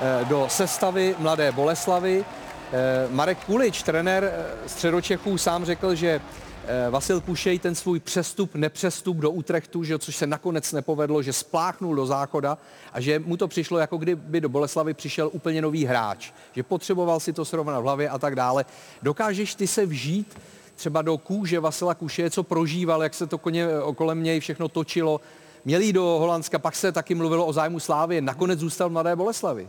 eh, 0.00 0.24
do 0.24 0.46
sestavy 0.48 1.14
Mladé 1.18 1.52
Boleslavy. 1.52 2.24
Eh, 2.72 3.08
Marek 3.10 3.44
Kulič, 3.44 3.82
trenér 3.82 4.24
eh, 4.24 4.68
Středočechů, 4.68 5.38
sám 5.38 5.64
řekl, 5.64 5.94
že 5.94 6.20
eh, 6.66 6.90
Vasil 6.90 7.20
Kušej 7.20 7.58
ten 7.58 7.74
svůj 7.74 8.00
přestup, 8.00 8.54
nepřestup 8.54 9.16
do 9.16 9.30
Utrechtu, 9.30 9.84
že, 9.84 9.98
což 9.98 10.16
se 10.16 10.26
nakonec 10.26 10.72
nepovedlo, 10.72 11.22
že 11.22 11.32
spláchnul 11.32 11.96
do 11.96 12.06
záchoda 12.06 12.58
a 12.92 13.00
že 13.00 13.18
mu 13.18 13.36
to 13.36 13.48
přišlo, 13.48 13.78
jako 13.78 13.96
kdyby 13.96 14.40
do 14.40 14.48
Boleslavy 14.48 14.94
přišel 14.94 15.30
úplně 15.32 15.62
nový 15.62 15.84
hráč, 15.84 16.32
že 16.52 16.62
potřeboval 16.62 17.20
si 17.20 17.32
to 17.32 17.44
srovnat 17.44 17.80
v 17.80 17.82
hlavě 17.82 18.08
a 18.08 18.18
tak 18.18 18.34
dále. 18.34 18.64
Dokážeš 19.02 19.54
ty 19.54 19.66
se 19.66 19.86
vžít 19.86 20.38
třeba 20.74 21.02
do 21.02 21.18
kůže 21.18 21.60
Vasila 21.60 21.94
Kuše, 21.94 22.30
co 22.30 22.42
prožíval, 22.42 23.02
jak 23.02 23.14
se 23.14 23.26
to 23.26 23.38
koně 23.38 23.66
kolem 23.96 24.22
něj 24.22 24.40
všechno 24.40 24.68
točilo. 24.68 25.20
Měl 25.64 25.80
jít 25.80 25.92
do 25.92 26.02
Holandska, 26.02 26.58
pak 26.58 26.76
se 26.76 26.92
taky 26.92 27.14
mluvilo 27.14 27.46
o 27.46 27.52
zájmu 27.52 27.80
Slávy, 27.80 28.20
nakonec 28.20 28.60
zůstal 28.60 28.88
v 28.88 28.92
Mladé 28.92 29.16
Boleslavi. 29.16 29.68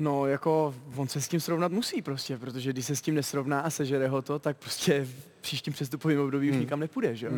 No, 0.00 0.26
jako 0.26 0.74
on 0.96 1.08
se 1.08 1.20
s 1.20 1.28
tím 1.28 1.40
srovnat 1.40 1.72
musí 1.72 2.02
prostě, 2.02 2.38
protože 2.38 2.72
když 2.72 2.86
se 2.86 2.96
s 2.96 3.00
tím 3.00 3.14
nesrovná 3.14 3.60
a 3.60 3.70
sežere 3.70 4.08
ho 4.08 4.22
to, 4.22 4.38
tak 4.38 4.56
prostě 4.56 5.04
v 5.04 5.26
příštím 5.40 5.72
přestupovém 5.72 6.20
období 6.20 6.48
už 6.48 6.52
Hmm. 6.52 6.60
nikam 6.60 6.80
nepůjde, 6.80 7.16
že 7.16 7.26
jo? 7.26 7.32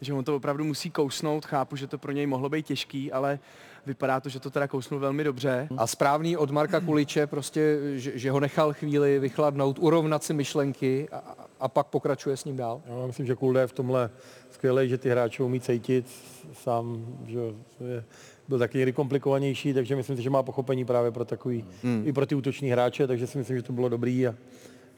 Že 0.00 0.12
on 0.14 0.24
to 0.24 0.36
opravdu 0.36 0.64
musí 0.64 0.90
kousnout, 0.90 1.46
chápu, 1.46 1.76
že 1.76 1.86
to 1.86 1.98
pro 1.98 2.12
něj 2.12 2.26
mohlo 2.26 2.48
být 2.48 2.66
těžký, 2.66 3.12
ale 3.12 3.38
vypadá 3.86 4.20
to, 4.20 4.28
že 4.28 4.40
to 4.40 4.50
teda 4.50 4.68
kousnul 4.68 5.00
velmi 5.00 5.24
dobře. 5.24 5.68
A 5.76 5.86
správný 5.86 6.36
od 6.36 6.50
Marka 6.50 6.80
Kuliče, 6.80 7.26
prostě, 7.26 7.78
že, 7.94 8.18
že 8.18 8.30
ho 8.30 8.40
nechal 8.40 8.72
chvíli 8.72 9.18
vychladnout, 9.18 9.78
urovnat 9.78 10.24
si 10.24 10.34
myšlenky 10.34 11.08
a, 11.12 11.34
a 11.60 11.68
pak 11.68 11.86
pokračuje 11.86 12.36
s 12.36 12.44
ním 12.44 12.56
dál. 12.56 12.82
Já 13.00 13.06
myslím, 13.06 13.26
že 13.26 13.34
Kulde 13.34 13.60
je 13.60 13.66
v 13.66 13.72
tomhle 13.72 14.10
skvělý, 14.50 14.88
že 14.88 14.98
ty 14.98 15.08
hráče 15.10 15.42
umí 15.42 15.60
cítit 15.60 16.06
sám, 16.52 17.06
že 17.26 17.38
jo, 17.38 17.54
je, 17.80 18.04
byl 18.48 18.58
taky 18.58 18.78
někdy 18.78 18.92
komplikovanější, 18.92 19.74
takže 19.74 19.96
myslím 19.96 20.16
si, 20.16 20.22
že 20.22 20.30
má 20.30 20.42
pochopení 20.42 20.84
právě 20.84 21.10
pro 21.10 21.24
takový, 21.24 21.64
hmm. 21.82 22.02
i 22.06 22.12
pro 22.12 22.26
ty 22.26 22.34
útoční 22.34 22.70
hráče, 22.70 23.06
takže 23.06 23.26
si 23.26 23.38
myslím, 23.38 23.56
že 23.56 23.62
to 23.62 23.72
bylo 23.72 23.88
dobrý 23.88 24.26
a 24.26 24.34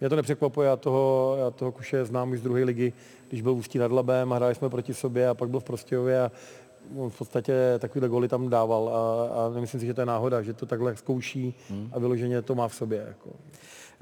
mě 0.00 0.08
to 0.08 0.17
nepřekvapuje, 0.17 0.69
já 0.69 0.76
toho, 0.76 1.37
já 1.38 1.50
toho 1.50 1.73
Kuše 1.73 2.05
znám 2.05 2.31
už 2.31 2.38
z 2.38 2.43
druhé 2.43 2.64
ligy, 2.64 2.93
když 3.29 3.43
byl 3.43 3.55
v 3.55 3.58
Ústí 3.58 3.79
nad 3.79 3.93
Labem 3.93 4.32
a 4.32 4.37
hráli 4.37 4.55
jsme 4.55 4.69
proti 4.69 4.94
sobě 4.94 5.29
a 5.29 5.35
pak 5.35 5.50
byl 5.50 5.61
v 5.61 5.64
Prostějově 5.64 6.23
a 6.23 6.32
on 6.97 7.11
v 7.11 7.19
podstatě 7.19 7.55
takovýhle 7.79 8.08
goly 8.08 8.29
tam 8.29 8.49
dával 8.49 8.88
a, 8.88 9.26
a 9.35 9.50
nemyslím 9.55 9.81
si, 9.81 9.87
že 9.87 9.94
to 9.94 10.00
je 10.00 10.06
náhoda, 10.06 10.43
že 10.43 10.52
to 10.52 10.67
takhle 10.67 10.97
zkouší 10.97 11.55
a 11.93 11.99
vyloženě 11.99 12.43
to 12.43 12.55
má 12.55 12.69
v 12.69 12.75
sobě. 12.75 13.05
Jako. 13.08 13.31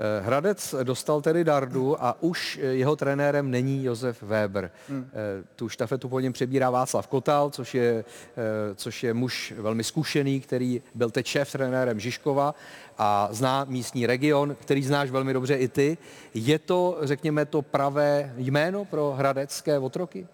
Eh, 0.01 0.21
Hradec 0.25 0.75
dostal 0.83 1.21
tedy 1.21 1.45
Dardu 1.45 2.05
a 2.05 2.23
už 2.23 2.61
eh, 2.63 2.67
jeho 2.67 2.97
trenérem 2.97 3.51
není 3.51 3.85
Josef 3.85 4.23
Weber. 4.23 4.71
Hmm. 4.89 5.11
Tu 5.57 5.69
štafetu 5.69 6.09
po 6.09 6.21
něm 6.21 6.33
přebírá 6.33 6.71
Václav 6.71 7.07
Kotal, 7.07 7.51
což 7.51 7.75
je, 7.75 8.05
eh, 8.37 8.75
což 8.75 9.03
je 9.03 9.15
muž 9.15 9.55
velmi 9.57 9.85
zkušený, 9.85 10.41
který 10.41 10.83
byl 10.95 11.11
teď 11.11 11.27
šéf 11.27 11.53
trenérem 11.53 12.01
Žižkova 12.01 12.55
a 12.99 13.29
zná 13.31 13.65
místní 13.69 14.07
region, 14.07 14.57
který 14.61 14.83
znáš 14.83 15.11
velmi 15.11 15.33
dobře 15.33 15.55
i 15.55 15.69
ty. 15.69 15.99
Je 16.35 16.59
to, 16.59 16.99
řekněme, 17.03 17.45
to 17.45 17.63
pravé 17.63 18.35
jméno 18.37 18.85
pro 18.85 19.15
hradecké 19.19 19.79
otroky? 19.79 20.27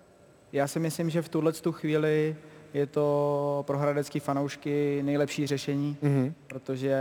Já 0.53 0.69
si 0.69 0.81
myslím, 0.81 1.11
že 1.11 1.23
v 1.23 1.29
tuhle 1.29 1.53
tu 1.53 1.73
chvíli 1.73 2.37
je 2.75 2.87
to 2.87 3.65
pro 3.67 3.79
hradecký 3.79 4.21
fanoušky 4.21 5.03
nejlepší 5.03 5.47
řešení, 5.47 5.97
mm-hmm. 6.03 6.33
protože 6.47 6.99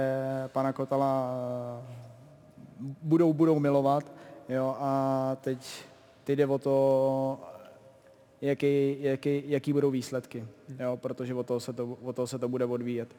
pana 0.48 0.74
Kotala 0.74 1.34
eh, 2.00 2.03
budou, 3.02 3.34
budou 3.34 3.60
milovat. 3.60 4.12
Jo, 4.50 4.76
a 4.80 5.38
teď, 5.42 5.68
teď 6.24 6.38
jde 6.38 6.48
o 6.48 6.58
to, 6.58 7.40
jaký, 8.42 8.98
jaký, 9.00 9.44
jaký 9.46 9.74
budou 9.74 9.92
výsledky, 9.92 10.46
jo, 10.80 10.98
protože 10.98 11.34
o 11.34 11.44
toho, 11.44 11.60
se 11.60 11.74
to, 11.74 11.98
o 12.04 12.14
toho 12.14 12.28
se 12.28 12.40
to 12.40 12.50
bude 12.50 12.66
odvíjet. 12.66 13.16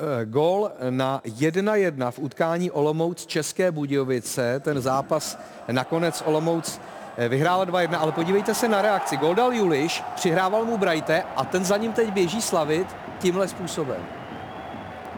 Eh, 0.00 0.24
Gol 0.24 0.70
na 0.90 1.20
1-1 1.24 2.10
v 2.10 2.18
utkání 2.18 2.70
Olomouc 2.70 3.26
České 3.26 3.70
Budějovice. 3.70 4.60
Ten 4.60 4.80
zápas 4.80 5.38
nakonec 5.72 6.22
Olomouc 6.26 6.80
eh, 7.16 7.28
vyhrála 7.28 7.66
2-1, 7.66 7.98
ale 8.00 8.12
podívejte 8.12 8.54
se 8.54 8.68
na 8.68 8.82
reakci. 8.82 9.16
Gol 9.16 9.34
dal 9.34 9.54
Juliš, 9.54 10.02
přihrával 10.14 10.64
mu 10.64 10.78
Brajte 10.78 11.22
a 11.36 11.44
ten 11.44 11.64
za 11.64 11.76
ním 11.76 11.92
teď 11.92 12.12
běží 12.12 12.42
slavit 12.42 12.86
tímhle 13.18 13.48
způsobem. 13.48 14.19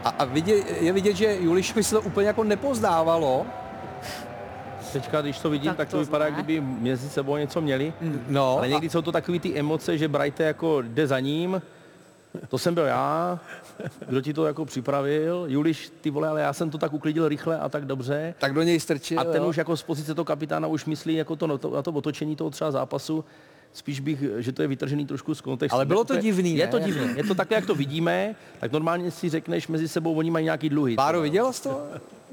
A, 0.04 0.08
a 0.08 0.24
vidět, 0.24 0.64
je 0.80 0.92
vidět, 0.92 1.16
že 1.16 1.36
Julišovi 1.40 1.84
se 1.84 1.94
to 1.94 2.02
úplně 2.02 2.26
jako 2.26 2.44
nepozdávalo. 2.44 3.46
Teďka, 4.92 5.20
když 5.22 5.38
to 5.38 5.50
vidím, 5.50 5.70
Tak 5.70 5.76
tak, 5.76 5.88
to 5.88 5.96
to 5.96 6.04
vypadá, 6.04 6.26
zná. 6.28 6.34
kdyby 6.34 6.60
mezi 6.60 7.08
sebou 7.08 7.36
něco 7.36 7.60
měli. 7.60 7.92
No, 8.28 8.58
Ale 8.58 8.66
a, 8.66 8.70
někdy 8.70 8.90
jsou 8.90 9.02
to 9.02 9.12
takové 9.12 9.38
ty 9.38 9.58
emoce, 9.58 9.98
že 9.98 10.08
Brighte 10.08 10.44
jako 10.44 10.82
jde 10.82 11.06
za 11.06 11.20
ním, 11.20 11.62
to 12.48 12.58
jsem 12.58 12.74
byl 12.74 12.84
já, 12.84 13.38
kdo 14.08 14.20
ti 14.20 14.34
to 14.34 14.46
jako 14.46 14.64
připravil, 14.64 15.44
Juliš, 15.48 15.92
ty 16.00 16.10
vole, 16.10 16.28
ale 16.28 16.40
já 16.40 16.52
jsem 16.52 16.70
to 16.70 16.78
tak 16.78 16.92
uklidil 16.92 17.28
rychle 17.28 17.58
a 17.58 17.68
tak 17.68 17.84
dobře. 17.86 18.34
tak 18.38 18.54
do 18.54 18.62
něj 18.62 18.80
strčil. 18.80 19.20
A 19.20 19.24
ten 19.24 19.42
jo. 19.42 19.48
už 19.48 19.56
jako 19.56 19.76
z 19.76 19.82
pozice 19.82 20.14
toho 20.14 20.24
kapitána 20.24 20.68
už 20.68 20.84
myslí 20.84 21.14
jako 21.14 21.36
to, 21.36 21.46
na 21.46 21.58
to, 21.58 21.70
na 21.70 21.82
to 21.82 21.90
otočení 21.92 22.36
toho 22.36 22.50
třeba 22.50 22.70
zápasu, 22.70 23.24
spíš 23.72 24.00
bych, 24.00 24.18
že 24.38 24.52
to 24.52 24.62
je 24.62 24.68
vytržený 24.68 25.06
trošku 25.06 25.34
z 25.34 25.40
kontextu. 25.40 25.74
Ale 25.74 25.84
bylo 25.86 26.04
to 26.04 26.14
Ne, 26.14 26.20
divný, 26.20 26.56
Je 26.56 26.64
ne? 26.66 26.70
to 26.70 26.78
divný. 26.78 27.16
Je 27.16 27.24
to 27.24 27.34
takhle, 27.34 27.54
jak 27.54 27.66
to 27.66 27.74
vidíme, 27.74 28.34
tak 28.60 28.72
normálně 28.72 29.10
si 29.10 29.28
řekneš 29.28 29.68
mezi 29.68 29.88
sebou, 29.88 30.14
oni 30.14 30.30
mají 30.30 30.44
nějaký 30.44 30.68
dluhy. 30.68 30.94
Báro, 30.94 31.20
viděla 31.20 31.52
jsi 31.52 31.62
to? 31.62 31.80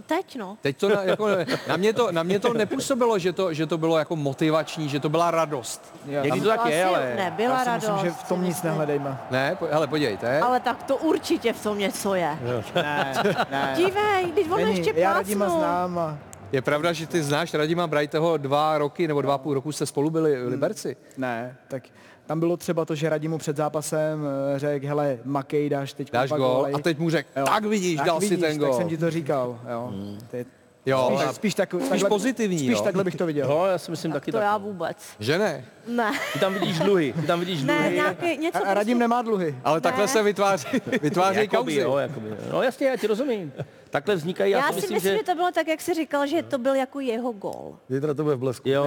Teď 0.05 0.36
no. 0.38 0.58
Teď 0.62 0.77
to 0.77 0.89
na, 0.89 1.03
jako, 1.03 1.27
na, 1.67 1.77
mě 1.77 1.93
to, 1.93 2.12
na 2.12 2.24
mě 2.24 2.39
to 2.39 2.53
nepůsobilo, 2.53 3.19
že 3.19 3.34
to, 3.34 3.53
že 3.53 3.65
to 3.65 3.77
bylo 3.77 3.98
jako 3.98 4.15
motivační, 4.15 4.89
že 4.89 5.00
to 5.00 5.10
byla 5.10 5.31
radost. 5.31 5.96
Někdy 6.05 6.41
to 6.41 6.48
tak 6.48 6.65
je, 6.65 6.84
Asi 6.86 6.96
ale... 6.96 7.13
Nebyla 7.15 7.53
Já 7.53 7.60
si 7.60 7.65
radost. 7.65 7.89
myslím, 7.91 8.05
že 8.12 8.15
v 8.25 8.27
tom 8.29 8.43
nic 8.43 8.63
nehledejme. 8.63 9.17
Ne, 9.31 9.55
po, 9.60 9.67
hele, 9.72 9.88
podívejte. 9.88 10.39
Ale 10.39 10.60
tak 10.60 10.84
to 10.84 10.98
určitě 10.98 11.53
v 11.53 11.63
tom 11.63 11.77
něco 11.79 12.15
je. 12.15 12.38
Ne, 12.75 13.13
ne. 13.51 13.74
Dívej, 13.77 14.31
teď 14.36 14.51
on 14.51 14.60
ještě 14.60 14.93
já 14.96 15.13
Radima 15.13 15.46
plácnul. 15.46 15.60
znám 15.62 16.00
a 16.00 16.17
Je 16.51 16.62
pravda, 16.62 16.94
že 16.94 17.08
ty 17.08 17.24
znáš 17.24 17.53
Radima 17.53 17.88
Brajteho 17.88 18.38
dva 18.38 18.77
roky 18.77 19.08
nebo 19.08 19.22
dva 19.22 19.34
a 19.34 19.38
půl 19.38 19.53
roku 19.53 19.72
jste 19.72 19.86
spolu 19.86 20.10
byli 20.10 20.44
v 20.44 20.48
Liberci. 20.48 20.96
ne, 21.18 21.58
tak 21.68 21.84
tam 22.25 22.39
bylo 22.39 22.58
třeba 22.58 22.86
to, 22.86 22.96
že 22.96 23.10
Radimu 23.10 23.38
před 23.38 23.56
zápasem 23.58 24.27
eh, 24.56 24.60
řekl, 24.60 24.88
hele, 24.88 25.18
Makej, 25.25 25.70
dáš 25.70 25.94
teď 25.94 26.12
Dáš 26.12 26.29
gol 26.29 26.68
a 26.74 26.79
teď 26.79 27.00
mu 27.00 27.10
řekl, 27.10 27.29
Jo. 27.39 27.46
tak 27.46 27.65
vidíš, 27.65 27.98
tak 27.98 28.06
dal 28.06 28.20
vidíš, 28.20 28.38
si 28.38 28.41
ten 28.41 28.60
Tak 28.60 28.68
gol. 28.68 28.77
jsem 28.77 28.89
ti 28.89 28.98
to 28.98 29.12
říkal, 29.12 29.60
jo. 29.72 29.94
Ty, 30.32 30.46
Jo, 30.86 31.12
spíš, 31.20 31.36
spíš, 31.36 31.56
tak, 31.56 31.70
spíš 31.70 31.89
takhle, 31.89 32.10
pozitivní, 32.10 32.58
Spíš 32.60 32.70
jo. 32.77 32.82
takhle 32.84 33.03
bych 33.03 33.15
to 33.15 33.25
viděl. 33.25 33.48
No, 33.50 33.65
já 33.65 33.77
si 33.77 33.91
myslím 33.91 34.12
taky 34.12 34.32
To 34.32 34.38
tak. 34.38 34.44
já 34.46 34.58
vůbec. 34.58 34.98
že 35.20 35.38
ne? 35.38 35.65
Ne. 35.88 36.12
Ty 36.34 36.39
tam 36.39 36.53
vidíš 36.53 36.79
dluhy, 36.79 37.13
ty 37.13 37.27
tam 37.27 37.39
vidíš 37.39 37.63
Ne, 37.63 37.77
dluhy. 37.77 37.96
nějaký, 37.96 38.38
něco 38.38 38.58
A, 38.68 38.70
a 38.70 38.74
Radim 38.74 39.00
nemá 39.00 39.22
dluhy. 39.22 39.56
Ale 39.63 39.82
takhle 39.82 40.08
se 40.08 40.24
vytváří, 40.24 40.68
vytváří 41.01 41.39
Jakoby, 41.39 41.58
kauzy. 41.58 41.79
jo, 41.79 41.98
jakoby. 41.98 42.29
No 42.51 42.63
jasně, 42.63 42.88
já 42.88 42.98
ti 42.98 43.08
rozumím. 43.08 43.51
Takhle 43.89 44.15
vznikají, 44.15 44.51
já, 44.51 44.60
Já 44.60 44.67
si 44.67 44.75
myslím, 44.75 44.93
myslím, 44.93 45.12
že... 45.12 45.17
že 45.17 45.24
to 45.24 45.36
bylo 45.36 45.51
tak, 45.51 45.67
jak 45.67 45.81
jsi 45.81 45.93
říkal, 45.93 46.27
že 46.27 46.43
to 46.43 46.58
byl 46.58 46.75
jako 46.75 47.00
jeho 47.00 47.31
gol. 47.31 47.77
Zítra 47.89 48.13
to 48.13 48.24
bude 48.24 48.36
v 48.36 48.39
blesku. 48.39 48.69
Jo, 48.69 48.86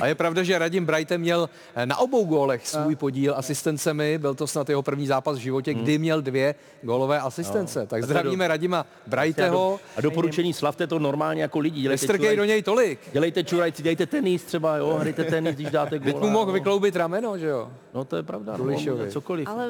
A 0.00 0.06
je 0.06 0.14
pravda, 0.14 0.42
že 0.42 0.58
Radim 0.58 0.86
Brajte 0.86 1.18
měl 1.18 1.50
eh, 1.74 1.86
na 1.86 1.96
obou 1.96 2.24
gólech 2.24 2.68
svůj 2.68 2.96
podíl 2.96 3.34
asistencemi. 3.36 4.18
Byl 4.18 4.34
to 4.34 4.46
snad 4.46 4.68
jeho 4.68 4.82
první 4.82 5.06
zápas 5.06 5.36
v 5.36 5.40
životě, 5.40 5.74
kdy 5.74 5.98
měl 5.98 6.22
dvě 6.22 6.54
gólové 6.82 7.20
asistence. 7.20 7.86
Tak 7.86 8.02
zdravíme 8.04 8.48
Radima 8.48 8.86
Brajteho. 9.06 9.80
a 9.96 10.00
doporučení 10.00 10.52
slavte 10.52 10.86
to 10.86 10.98
normálně 10.98 11.42
jako 11.42 11.58
lidi. 11.58 11.80
Dělejte, 11.80 12.02
Nestrkej 12.02 12.36
do 12.36 12.44
něj 12.44 12.62
tolik. 12.62 12.98
dělejte 13.12 13.44
čurajci, 13.44 13.82
dělejte 13.82 14.06
tenis 14.06 14.44
třeba, 14.44 14.76
jo, 14.76 14.96
hrajte 15.00 15.24
tenis, 15.24 15.54
když 15.54 15.70
dáte 15.70 16.00
Teď 16.00 16.12
gól. 16.12 16.20
mu 16.20 16.30
mohl 16.30 16.52
vykloubit 16.52 16.96
rameno, 16.96 17.38
že 17.38 17.46
jo? 17.46 17.70
No 17.94 18.04
to 18.04 18.16
je 18.16 18.22
pravda, 18.22 18.56
no, 18.56 19.06
cokoliv. 19.08 19.48
Ale 19.48 19.68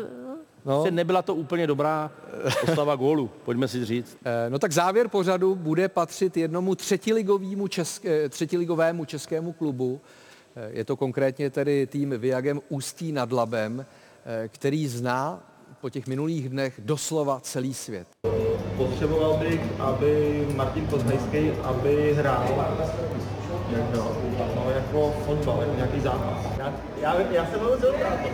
No. 0.64 0.74
Prostě 0.74 0.90
nebyla 0.90 1.22
to 1.22 1.34
úplně 1.34 1.66
dobrá 1.66 2.10
postava 2.60 2.96
gólu, 2.96 3.30
pojďme 3.44 3.68
si 3.68 3.84
říct. 3.84 4.16
Eh, 4.24 4.50
No 4.50 4.58
tak 4.58 4.72
závěr 4.72 5.08
pořadu 5.08 5.54
bude 5.54 5.88
patřit 5.88 6.36
jednomu 6.36 6.74
třetiligovému, 6.74 7.68
česk, 7.68 8.04
eh, 8.04 8.28
třetiligovému 8.28 9.04
českému 9.04 9.52
klubu. 9.52 10.00
Eh, 10.56 10.70
Je 10.72 10.84
to 10.84 10.96
konkrétně 10.96 11.50
tedy 11.50 11.86
tým 11.86 12.14
Viagem 12.18 12.60
Ústí 12.68 13.12
nad 13.12 13.32
Labem, 13.32 13.86
který 14.48 14.88
zná 14.88 15.40
po 15.80 15.90
těch 15.90 16.06
minulých 16.06 16.48
dnech 16.48 16.80
doslova 16.84 17.40
celý 17.40 17.74
svět. 17.74 18.06
Potřeboval 18.76 19.34
bych, 19.34 19.60
aby 19.80 20.42
Martin 20.56 20.86
Kozmejský, 20.86 21.50
aby 21.64 22.14
hrál? 22.16 22.44
No, 24.56 24.70
jako 24.74 25.12
fotbal, 25.26 25.60
jako 25.60 25.74
nějaký 25.76 26.00
zápas. 26.00 26.46
Já, 26.58 26.72
já, 27.02 27.14
já 27.30 27.46
jsem 27.46 27.58
byl 27.58 27.78
zelenátor 27.80 28.30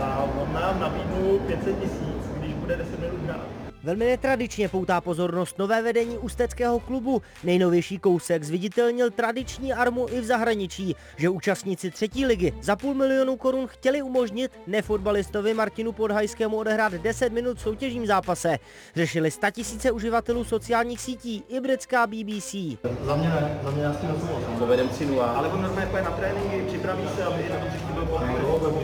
a 0.00 0.24
on 0.42 0.52
nám 0.54 0.80
nabídnul 0.80 1.38
500 1.46 1.80
tisíc, 1.80 2.24
když 2.38 2.54
bude 2.54 2.76
10 2.76 3.00
minut 3.00 3.20
hrát. 3.26 3.59
Velmi 3.82 4.06
netradičně 4.06 4.68
poutá 4.68 5.00
pozornost 5.00 5.58
nové 5.58 5.82
vedení 5.82 6.18
ústeckého 6.18 6.80
klubu. 6.80 7.22
Nejnovější 7.44 7.98
kousek 7.98 8.44
zviditelnil 8.44 9.10
tradiční 9.10 9.72
armu 9.72 10.06
i 10.10 10.20
v 10.20 10.24
zahraničí, 10.24 10.96
že 11.16 11.28
účastníci 11.28 11.90
třetí 11.90 12.26
ligy 12.26 12.52
za 12.62 12.76
půl 12.76 12.94
milionu 12.94 13.36
korun 13.36 13.66
chtěli 13.66 14.02
umožnit 14.02 14.52
nefotbalistovi 14.66 15.54
Martinu 15.54 15.92
Podhajskému 15.92 16.56
odehrát 16.56 16.92
10 16.92 17.32
minut 17.32 17.58
v 17.58 17.60
soutěžním 17.60 18.06
zápase. 18.06 18.58
Řešili 18.96 19.30
statisíce 19.30 19.90
uživatelů 19.90 20.44
sociálních 20.44 21.00
sítí 21.00 21.44
i 21.48 21.60
britská 21.60 22.06
BBC. 22.06 22.54
Za 23.02 23.16
mě 23.16 23.28
ne, 23.28 23.60
za 23.62 23.70
mě 23.70 23.82
já 23.82 23.92
s 23.92 23.96
tím 23.96 24.08
nesouhlasím. 24.08 24.58
Povedem 24.58 24.88
3 24.88 25.06
Ale 25.20 25.48
on 25.48 25.62
normálně 25.62 25.90
pojede 25.90 26.10
na 26.10 26.16
tréninky, 26.16 26.62
připraví 26.68 27.08
se, 27.16 27.24
aby 27.24 27.48
na 27.50 27.56
tom 27.56 27.68
příští 27.68 27.92
byl 27.92 28.06
pohod. 28.06 28.74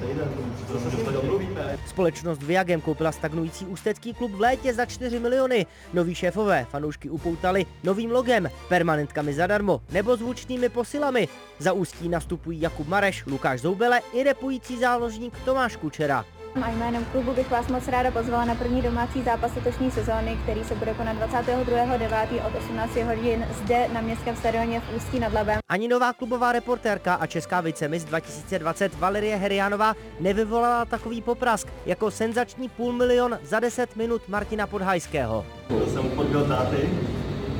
Týden, 0.00 0.30
to 0.72 0.80
se 0.80 0.90
s 0.90 0.94
ním. 0.94 1.57
Společnost 1.88 2.42
Viagem 2.42 2.80
koupila 2.80 3.12
stagnující 3.12 3.66
ústecký 3.66 4.14
klub 4.14 4.32
v 4.32 4.40
létě 4.40 4.74
za 4.74 4.86
4 4.86 5.18
miliony. 5.20 5.66
Noví 5.92 6.14
šéfové 6.14 6.66
fanoušky 6.70 7.10
upoutali 7.10 7.66
novým 7.84 8.10
logem, 8.10 8.50
permanentkami 8.68 9.34
zadarmo 9.34 9.80
nebo 9.90 10.16
zvučnými 10.16 10.68
posilami. 10.68 11.28
Za 11.58 11.72
ústí 11.72 12.08
nastupují 12.08 12.60
Jakub 12.60 12.88
Mareš, 12.88 13.26
Lukáš 13.26 13.60
Zoubele 13.60 14.00
i 14.12 14.22
repující 14.22 14.78
záložník 14.78 15.34
Tomáš 15.44 15.76
Kučera. 15.76 16.24
A 16.54 16.70
jménem 16.70 17.04
klubu 17.04 17.32
bych 17.34 17.50
vás 17.50 17.68
moc 17.68 17.88
ráda 17.88 18.10
pozvala 18.10 18.44
na 18.44 18.54
první 18.54 18.82
domácí 18.82 19.22
zápas 19.22 19.54
letošní 19.54 19.90
sezóny, 19.90 20.38
který 20.42 20.64
se 20.64 20.74
bude 20.74 20.94
konat 20.94 21.16
22.9. 21.16 22.46
od 22.46 22.58
18 22.58 22.96
hodin 22.96 23.46
zde 23.50 23.88
na 23.92 24.00
městském 24.00 24.36
stadioně 24.36 24.80
v 24.80 24.96
Ústí 24.96 25.18
nad 25.18 25.32
Labem. 25.32 25.58
Ani 25.68 25.88
nová 25.88 26.12
klubová 26.12 26.52
reportérka 26.52 27.14
a 27.14 27.26
česká 27.26 27.60
vicemis 27.60 28.04
2020 28.04 28.98
Valerie 28.98 29.36
Herianová 29.36 29.94
nevyvolala 30.20 30.84
takový 30.84 31.22
poprask 31.22 31.68
jako 31.86 32.10
senzační 32.10 32.68
půl 32.68 32.92
milion 32.92 33.38
za 33.42 33.60
10 33.60 33.96
minut 33.96 34.22
Martina 34.28 34.66
Podhajského. 34.66 35.46
To 35.68 35.86
jsem 35.86 36.10
podbil 36.10 36.44
táty, 36.44 36.90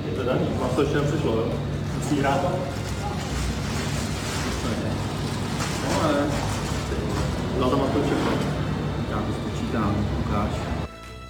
je 0.07 0.12
to 0.16 0.23
daný, 0.23 0.49
mám 0.61 0.71
to 0.71 0.87
všem 0.87 1.04
přišlo, 1.07 1.37
jo? 1.37 1.52
Musí 1.99 2.21
hrát. 2.21 2.42
No, 5.85 6.02
ale... 6.04 6.26
Za 7.59 7.71
to 7.71 7.76
mám 7.76 7.90
to 7.90 8.02
všechno. 8.02 8.57
Já 9.10 9.22
to 9.22 9.32
spočítám, 9.32 10.06
ukáž. 10.26 10.50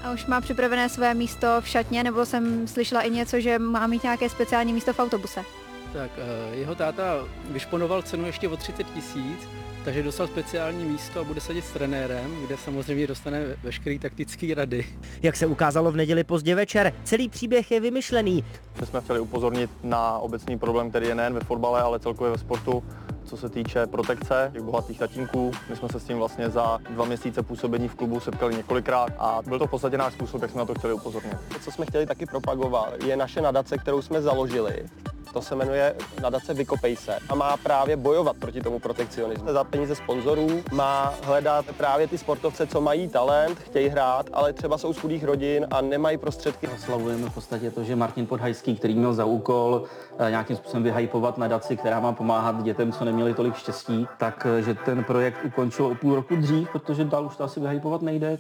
A 0.02 0.12
už 0.12 0.26
má 0.26 0.40
připravené 0.40 0.88
své 0.88 1.14
místo 1.14 1.46
v 1.60 1.68
šatně, 1.68 2.04
nebo 2.04 2.26
jsem 2.26 2.68
slyšela 2.68 3.02
i 3.02 3.10
něco, 3.10 3.40
že 3.40 3.58
má 3.58 3.86
mít 3.86 4.02
nějaké 4.02 4.28
speciální 4.28 4.72
místo 4.72 4.92
v 4.92 4.98
autobuse. 4.98 5.44
Tak 5.92 6.10
eh, 6.18 6.56
jeho 6.56 6.74
táta 6.74 7.24
vyšponoval 7.50 8.02
cenu 8.02 8.26
ještě 8.26 8.48
o 8.48 8.56
30 8.56 8.86
tisíc, 8.86 9.48
takže 9.84 10.02
dostal 10.02 10.26
speciální 10.26 10.84
místo 10.84 11.20
a 11.20 11.24
bude 11.24 11.40
sedět 11.40 11.64
s 11.64 11.70
trenérem, 11.70 12.36
kde 12.46 12.56
samozřejmě 12.56 13.06
dostane 13.06 13.44
veškeré 13.62 13.98
taktické 13.98 14.54
rady. 14.54 14.86
Jak 15.22 15.36
se 15.36 15.46
ukázalo 15.46 15.92
v 15.92 15.96
neděli 15.96 16.24
pozdě 16.24 16.54
večer, 16.54 16.92
celý 17.04 17.28
příběh 17.28 17.70
je 17.70 17.80
vymyšlený. 17.80 18.44
My 18.80 18.86
jsme 18.86 19.00
chtěli 19.00 19.20
upozornit 19.20 19.70
na 19.82 20.18
obecný 20.18 20.58
problém, 20.58 20.90
který 20.90 21.06
je 21.06 21.14
nejen 21.14 21.34
ve 21.34 21.40
fotbale, 21.40 21.82
ale 21.82 21.98
celkově 21.98 22.32
ve 22.32 22.38
sportu, 22.38 22.84
co 23.28 23.36
se 23.36 23.48
týče 23.48 23.86
protekce 23.86 24.50
těch 24.52 24.62
bohatých 24.62 24.98
tatínků. 24.98 25.50
My 25.70 25.76
jsme 25.76 25.88
se 25.88 26.00
s 26.00 26.04
tím 26.04 26.18
vlastně 26.18 26.50
za 26.50 26.78
dva 26.90 27.04
měsíce 27.04 27.42
působení 27.42 27.88
v 27.88 27.94
klubu 27.94 28.20
setkali 28.20 28.54
několikrát 28.56 29.12
a 29.18 29.40
byl 29.46 29.58
to 29.58 29.66
v 29.66 29.70
podstatě 29.70 29.98
náš 29.98 30.12
způsob, 30.12 30.42
jak 30.42 30.50
jsme 30.50 30.58
na 30.58 30.64
to 30.64 30.74
chtěli 30.74 30.92
upozornit. 30.92 31.36
Co 31.64 31.70
jsme 31.70 31.86
chtěli 31.86 32.06
taky 32.06 32.26
propagovat, 32.26 33.04
je 33.04 33.16
naše 33.16 33.40
nadace, 33.40 33.78
kterou 33.78 34.02
jsme 34.02 34.22
založili. 34.22 34.86
To 35.32 35.42
se 35.42 35.54
jmenuje 35.54 35.94
nadace 36.22 36.54
Vykopej 36.54 36.96
se 36.96 37.18
a 37.28 37.34
má 37.34 37.56
právě 37.56 37.96
bojovat 37.96 38.36
proti 38.36 38.60
tomu 38.60 38.78
protekcionismu. 38.78 39.52
Za 39.52 39.64
peníze 39.64 39.94
sponzorů 39.94 40.62
má 40.72 41.14
hledat 41.22 41.64
právě 41.76 42.08
ty 42.08 42.18
sportovce, 42.18 42.66
co 42.66 42.80
mají 42.80 43.08
talent, 43.08 43.58
chtějí 43.58 43.88
hrát, 43.88 44.26
ale 44.32 44.52
třeba 44.52 44.78
jsou 44.78 44.92
z 44.92 44.98
chudých 44.98 45.24
rodin 45.24 45.66
a 45.70 45.80
nemají 45.80 46.18
prostředky. 46.18 46.68
Oslavujeme 46.68 47.30
v 47.30 47.34
podstatě 47.34 47.70
to, 47.70 47.84
že 47.84 47.96
Martin 47.96 48.26
Podhajský, 48.26 48.76
který 48.76 48.94
měl 48.94 49.14
za 49.14 49.24
úkol 49.24 49.82
eh, 50.18 50.30
nějakým 50.30 50.56
způsobem 50.56 50.82
vyhypovat 50.82 51.38
nadaci, 51.38 51.76
která 51.76 52.00
má 52.00 52.12
pomáhat 52.12 52.62
dětem, 52.62 52.92
co 52.92 53.04
neměli 53.04 53.34
tolik 53.34 53.56
štěstí, 53.56 54.06
tak 54.18 54.46
eh, 54.58 54.62
že 54.62 54.74
ten 54.74 55.04
projekt 55.04 55.38
ukončil 55.44 55.86
o 55.86 55.94
půl 55.94 56.14
roku 56.14 56.36
dřív, 56.36 56.68
protože 56.72 57.04
dál 57.04 57.26
už 57.26 57.36
to 57.36 57.44
asi 57.44 57.60
vyhypovat 57.60 58.02
nejde. 58.02 58.38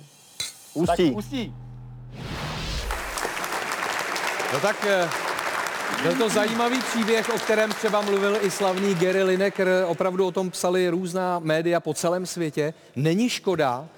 Ústí. 0.74 1.10
Ústí. 1.10 1.54
No 4.52 4.60
tak 4.60 4.86
eh, 4.86 5.27
byl 6.02 6.14
to 6.14 6.28
zajímavý 6.28 6.80
příběh, 6.80 7.28
o 7.34 7.38
kterém 7.38 7.70
třeba 7.70 8.00
mluvil 8.00 8.36
i 8.42 8.50
slavný 8.50 8.94
Gary 8.94 9.22
Lineker. 9.22 9.68
Opravdu 9.86 10.26
o 10.26 10.30
tom 10.30 10.50
psali 10.50 10.88
různá 10.88 11.38
média 11.38 11.80
po 11.80 11.94
celém 11.94 12.26
světě. 12.26 12.74
Není 12.96 13.28
škoda, 13.28 13.88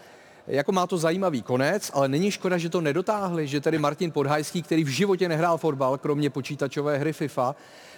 jako 0.47 0.73
má 0.73 0.87
to 0.87 0.99
zajímavý 0.99 1.43
konec, 1.43 1.91
ale 1.95 2.09
není 2.09 2.31
škoda, 2.31 2.59
že 2.59 2.69
to 2.69 2.81
nedotáhli, 2.81 3.47
že 3.47 3.61
tedy 3.61 3.79
Martin 3.79 4.11
Podhajský, 4.11 4.63
který 4.63 4.85
v 4.85 4.89
životě 4.89 5.29
nehrál 5.29 5.59
fotbal, 5.59 5.99
kromě 5.99 6.31
počítačové 6.31 6.99
hry 6.99 7.13
FIFA, 7.13 7.55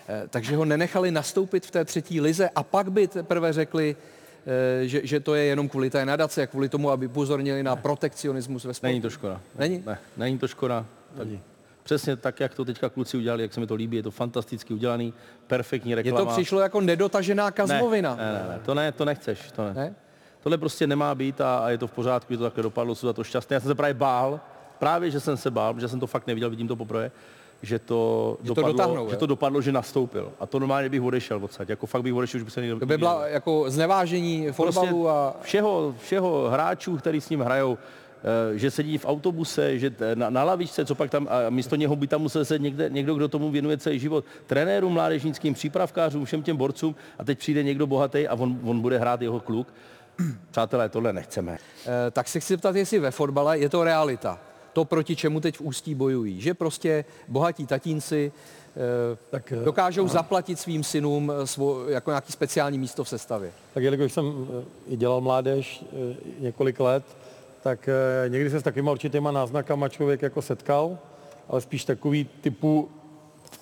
eh, 0.09 0.23
takže 0.31 0.57
ho 0.57 0.65
nenechali 0.65 1.11
nastoupit 1.11 1.67
v 1.67 1.71
té 1.71 1.85
třetí 1.85 2.21
lize 2.21 2.51
a 2.55 2.63
pak 2.63 2.93
by 2.93 3.09
teprve 3.09 3.53
řekli, 3.53 3.97
eh, 4.47 4.89
že, 4.89 5.01
že 5.05 5.21
to 5.21 5.35
je 5.35 5.45
jenom 5.45 5.69
kvůli 5.69 5.91
té 5.91 6.07
nadace, 6.07 6.47
kvůli 6.47 6.69
tomu, 6.69 6.91
aby 6.91 7.09
pozornili 7.09 7.63
na 7.63 7.77
protekcionismus 7.77 8.65
ve 8.65 8.75
sportu. 8.75 8.87
Není 8.87 9.01
to 9.01 9.11
škoda. 9.11 9.41
Není? 9.59 9.83
Ne, 9.87 9.99
není 10.17 10.39
to 10.39 10.49
škoda. 10.49 10.87
Tak, 11.17 11.29
přesně 11.83 12.17
tak, 12.17 12.41
jak 12.41 12.55
to 12.55 12.65
teďka 12.65 12.89
kluci 12.89 13.17
udělali, 13.17 13.43
jak 13.43 13.53
se 13.53 13.61
mi 13.61 13.67
to 13.67 13.75
líbí, 13.75 13.97
je 13.97 14.03
to 14.03 14.11
fantasticky 14.11 14.75
udělaný, 14.75 15.15
perfektní 15.47 15.95
reklama. 15.95 16.19
to 16.19 16.27
přišlo 16.27 16.61
jako 16.61 16.81
nedotažená 16.81 17.51
kazmovina. 17.51 18.17
Ne, 18.17 18.33
ne, 18.33 18.49
ne, 18.49 18.61
to 18.65 18.75
ne, 18.75 18.93
to 18.93 19.05
nechceš, 19.05 19.53
to 19.53 19.65
ne. 19.65 19.75
Ne? 19.75 19.95
Tohle 20.43 20.59
prostě 20.59 20.87
nemá 20.87 21.15
být 21.15 21.41
a, 21.41 21.59
a 21.59 21.71
je 21.71 21.79
to 21.79 21.87
v 21.87 21.93
pořádku, 21.93 22.33
že 22.33 22.39
to 22.39 22.45
takhle 22.45 22.63
dopadlo, 22.63 22.95
jsou 22.95 23.07
za 23.07 23.13
to 23.13 23.25
šťastný. 23.25 23.55
Já 23.55 23.61
jsem 23.61 23.69
se 23.69 23.75
právě 23.75 23.95
bál, 23.95 24.41
právě 24.79 25.11
že 25.11 25.21
jsem 25.21 25.37
se 25.37 25.51
bál, 25.51 25.81
že 25.81 25.89
jsem 25.89 26.01
to 26.01 26.07
fakt 26.07 26.27
neviděl, 26.27 26.51
vidím 26.51 26.69
to 26.69 26.77
poprvé, 26.77 27.11
že 27.63 27.79
to, 27.79 28.37
Že 28.43 28.49
to 28.49 28.55
dopadlo, 28.55 28.73
dotáhnou, 28.73 29.11
že 29.11 29.17
to 29.17 29.27
dopadlo, 29.27 29.61
že 29.63 29.73
nastoupil. 29.73 30.33
A 30.41 30.47
to 30.47 30.59
normálně 30.59 30.89
bych 30.89 31.03
odešel 31.03 31.45
odsaď. 31.45 31.69
Jako 31.69 31.87
fakt 31.87 32.03
bych 32.03 32.15
odešel, 32.15 32.39
už 32.39 32.45
by 32.45 32.51
se 32.51 32.61
někdo... 32.61 32.79
To 32.79 32.87
by 32.87 32.99
byla 32.99 33.27
jako 33.27 33.65
znevážení 33.71 34.53
fotbalu 34.53 35.09
a... 35.09 35.37
všeho, 35.41 35.95
všeho 35.99 36.51
hráčů, 36.51 36.97
který 36.97 37.21
s 37.21 37.29
ním 37.29 37.41
hrajou, 37.41 37.79
že 38.55 38.71
sedí 38.71 38.99
v 38.99 39.07
autobuse, 39.07 39.79
že 39.79 39.95
na, 40.15 40.31
na 40.31 40.45
lavičce, 40.45 40.85
co 40.85 40.95
pak 40.95 41.11
tam, 41.11 41.29
a 41.31 41.51
místo 41.51 41.77
něho 41.77 41.97
by 41.97 42.07
tam 42.07 42.23
musel 42.23 42.45
sedět 42.45 42.63
někde, 42.63 42.91
někdo, 42.91 43.15
kdo 43.15 43.29
tomu 43.29 43.51
věnuje 43.51 43.79
celý 43.79 43.99
život. 43.99 44.25
Trenérům, 44.47 44.93
mládežnickým, 44.93 45.55
přípravkářům, 45.55 46.25
všem 46.25 46.43
těm 46.43 46.57
borcům 46.57 46.95
a 47.19 47.25
teď 47.25 47.39
přijde 47.39 47.63
někdo 47.63 47.87
bohatý 47.87 48.29
a 48.29 48.35
on, 48.35 48.59
on 48.65 48.81
bude 48.81 48.99
hrát 48.99 49.23
jeho 49.23 49.41
kluk. 49.41 49.75
Přátelé, 50.51 50.89
tohle 50.89 51.13
nechceme. 51.13 51.59
Eh, 51.87 52.11
tak 52.11 52.29
se 52.29 52.41
chci 52.41 52.57
ptat, 52.57 52.77
jestli 52.77 52.99
ve 52.99 53.11
fotbale 53.11 53.59
je 53.59 53.69
to 53.69 53.85
realita. 53.85 54.39
To, 54.73 54.85
proti 54.85 55.17
čemu 55.17 55.41
teď 55.41 55.57
v 55.57 55.61
Ústí 55.61 55.95
bojují. 55.95 56.41
Že 56.41 56.55
prostě 56.55 57.05
bohatí 57.29 57.67
tatínci 57.67 58.33
tak, 59.31 59.53
dokážou 59.65 60.09
zaplatit 60.09 60.59
svým 60.59 60.85
synům 60.85 61.33
eh, 61.33 61.47
svo, 61.47 61.89
jako 61.89 62.11
nějaký 62.11 62.33
speciální 62.33 62.79
místo 62.79 63.05
v 63.05 63.09
sestavě. 63.09 63.53
Tak 63.75 63.83
jelikož 63.83 64.13
jsem 64.13 64.49
eh, 64.61 64.93
i 64.93 64.97
dělal 64.97 65.21
mládež 65.21 65.85
eh, 65.85 66.17
několik 66.39 66.81
let, 66.81 67.05
tak 67.63 67.89
eh, 67.89 68.29
někdy 68.29 68.51
se 68.51 68.61
s 68.61 68.63
takovýma 68.63 68.93
určitýma 68.93 69.31
náznakama 69.31 69.89
člověk 69.89 70.23
jako 70.23 70.43
setkal, 70.43 70.99
ale 71.49 71.61
spíš 71.61 71.85
takový 71.85 72.29
typu, 72.41 72.89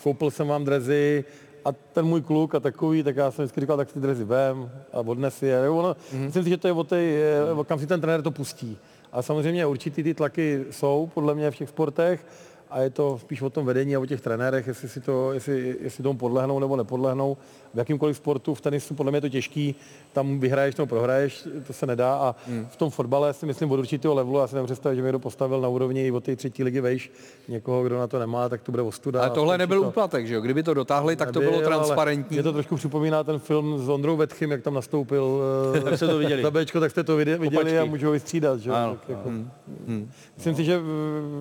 koupil 0.03 0.31
jsem 0.31 0.49
vám 0.49 0.65
drezy 0.65 1.25
a 1.65 1.73
ten 1.73 2.05
můj 2.05 2.23
kluk 2.23 2.55
a 2.55 2.61
takový, 2.61 3.03
tak 3.03 3.17
já 3.17 3.31
jsem 3.31 3.45
vždycky 3.45 3.61
říkal, 3.61 3.77
tak 3.77 3.93
ty 3.93 4.01
drezy 4.01 4.25
vem 4.25 4.71
a 4.93 5.01
odnes 5.01 5.43
je. 5.43 5.63
Jo, 5.65 5.77
Ono, 5.77 5.93
mm-hmm. 5.93 6.19
Myslím 6.19 6.45
si, 6.45 6.51
že 6.51 6.57
to 6.57 6.69
je 6.69 6.73
o 6.73 6.85
té, 6.85 6.97
eh, 6.97 7.65
kam 7.65 7.79
si 7.79 7.87
ten 7.87 8.01
trenér 8.01 8.23
to 8.23 8.31
pustí. 8.31 8.79
A 9.13 9.23
samozřejmě 9.23 9.67
určitý 9.67 10.03
ty 10.03 10.15
tlaky 10.15 10.65
jsou, 10.71 11.11
podle 11.15 11.35
mě, 11.35 11.51
v 11.51 11.57
těch 11.57 11.69
sportech 11.69 12.27
a 12.71 12.81
je 12.81 12.91
to 12.91 13.19
spíš 13.21 13.43
o 13.43 13.51
tom 13.51 13.67
vedení 13.67 13.97
a 13.97 14.01
o 14.01 14.07
těch 14.07 14.21
trenérech, 14.21 14.67
jestli, 14.67 14.89
si 14.89 15.01
to, 15.01 15.33
jestli, 15.33 15.77
jestli 15.81 16.03
tomu 16.03 16.19
podlehnou 16.19 16.59
nebo 16.59 16.77
nepodlehnou. 16.77 17.37
V 17.75 17.79
jakýmkoliv 17.79 18.17
sportu, 18.17 18.55
v 18.55 18.61
tenisu 18.61 18.95
podle 18.95 19.13
mě 19.13 19.17
je 19.17 19.21
to 19.21 19.29
těžký, 19.29 19.75
tam 20.13 20.41
vyhraješ 20.41 20.77
nebo 20.77 20.87
prohraješ, 20.87 21.49
to 21.67 21.73
se 21.73 21.87
nedá 21.87 22.15
a 22.15 22.35
Hmm. 22.47 22.67
v 22.71 22.77
tom 22.77 22.91
fotbale 22.91 23.33
si 23.35 23.47
myslím 23.47 23.71
od 23.73 23.79
určitého 23.79 24.15
levelu, 24.15 24.39
já 24.39 24.47
si 24.47 24.55
nevím 24.55 24.67
představit, 24.67 24.97
že 24.97 25.03
by 25.03 25.07
někdo 25.07 25.19
postavil 25.19 25.61
na 25.61 25.69
úrovni 25.69 26.07
i 26.07 26.11
od 26.11 26.25
té 26.25 26.37
třetí 26.37 26.65
ligy 26.65 26.81
vejš 26.81 27.13
někoho, 27.49 27.83
kdo 27.85 27.99
na 27.99 28.07
to 28.07 28.19
nemá, 28.19 28.49
tak 28.49 28.63
to 28.63 28.73
bude 28.73 28.83
ostuda. 28.83 29.21
Ale 29.21 29.31
a 29.31 29.35
tohle 29.35 29.59
nebyl 29.59 29.83
to. 29.83 29.89
úplatek, 29.89 30.27
že 30.27 30.35
jo? 30.35 30.41
Kdyby 30.41 30.63
to 30.63 30.75
dotáhli, 30.75 31.17
tak 31.17 31.31
to 31.33 31.39
bylo 31.41 31.53
Nebyl, 31.53 31.67
transparentní. 31.67 32.35
Mě 32.37 32.43
to 32.43 32.53
trošku 32.53 32.77
připomíná 32.77 33.25
ten 33.25 33.39
film 33.39 33.79
s 33.79 33.89
Ondrou 33.89 34.17
Vetchym, 34.17 34.51
jak 34.51 34.63
tam 34.63 34.75
nastoupil 34.75 35.41
eh, 35.77 35.81
Tak 35.81 35.97
jste 35.97 36.07
to 36.07 36.19
viděli. 36.19 36.43
za 36.43 36.51
Bčko, 36.51 36.81
tak 36.81 36.91
jste 36.91 37.05
to 37.05 37.17
viděli, 37.17 37.39
viděli 37.39 37.79
a 37.79 37.85
můžou 37.85 38.07
ho 38.07 38.13
vystřídat. 38.13 38.61
Že? 38.61 38.71
jo? 38.71 38.77
Ano, 38.77 38.93
Tak 38.97 39.09
jako, 39.09 39.29
Hmm. 39.29 40.11
Myslím 40.37 40.55
si, 40.55 40.65
že 40.65 40.81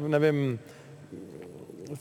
eh, 0.06 0.10
nevím, 0.10 0.60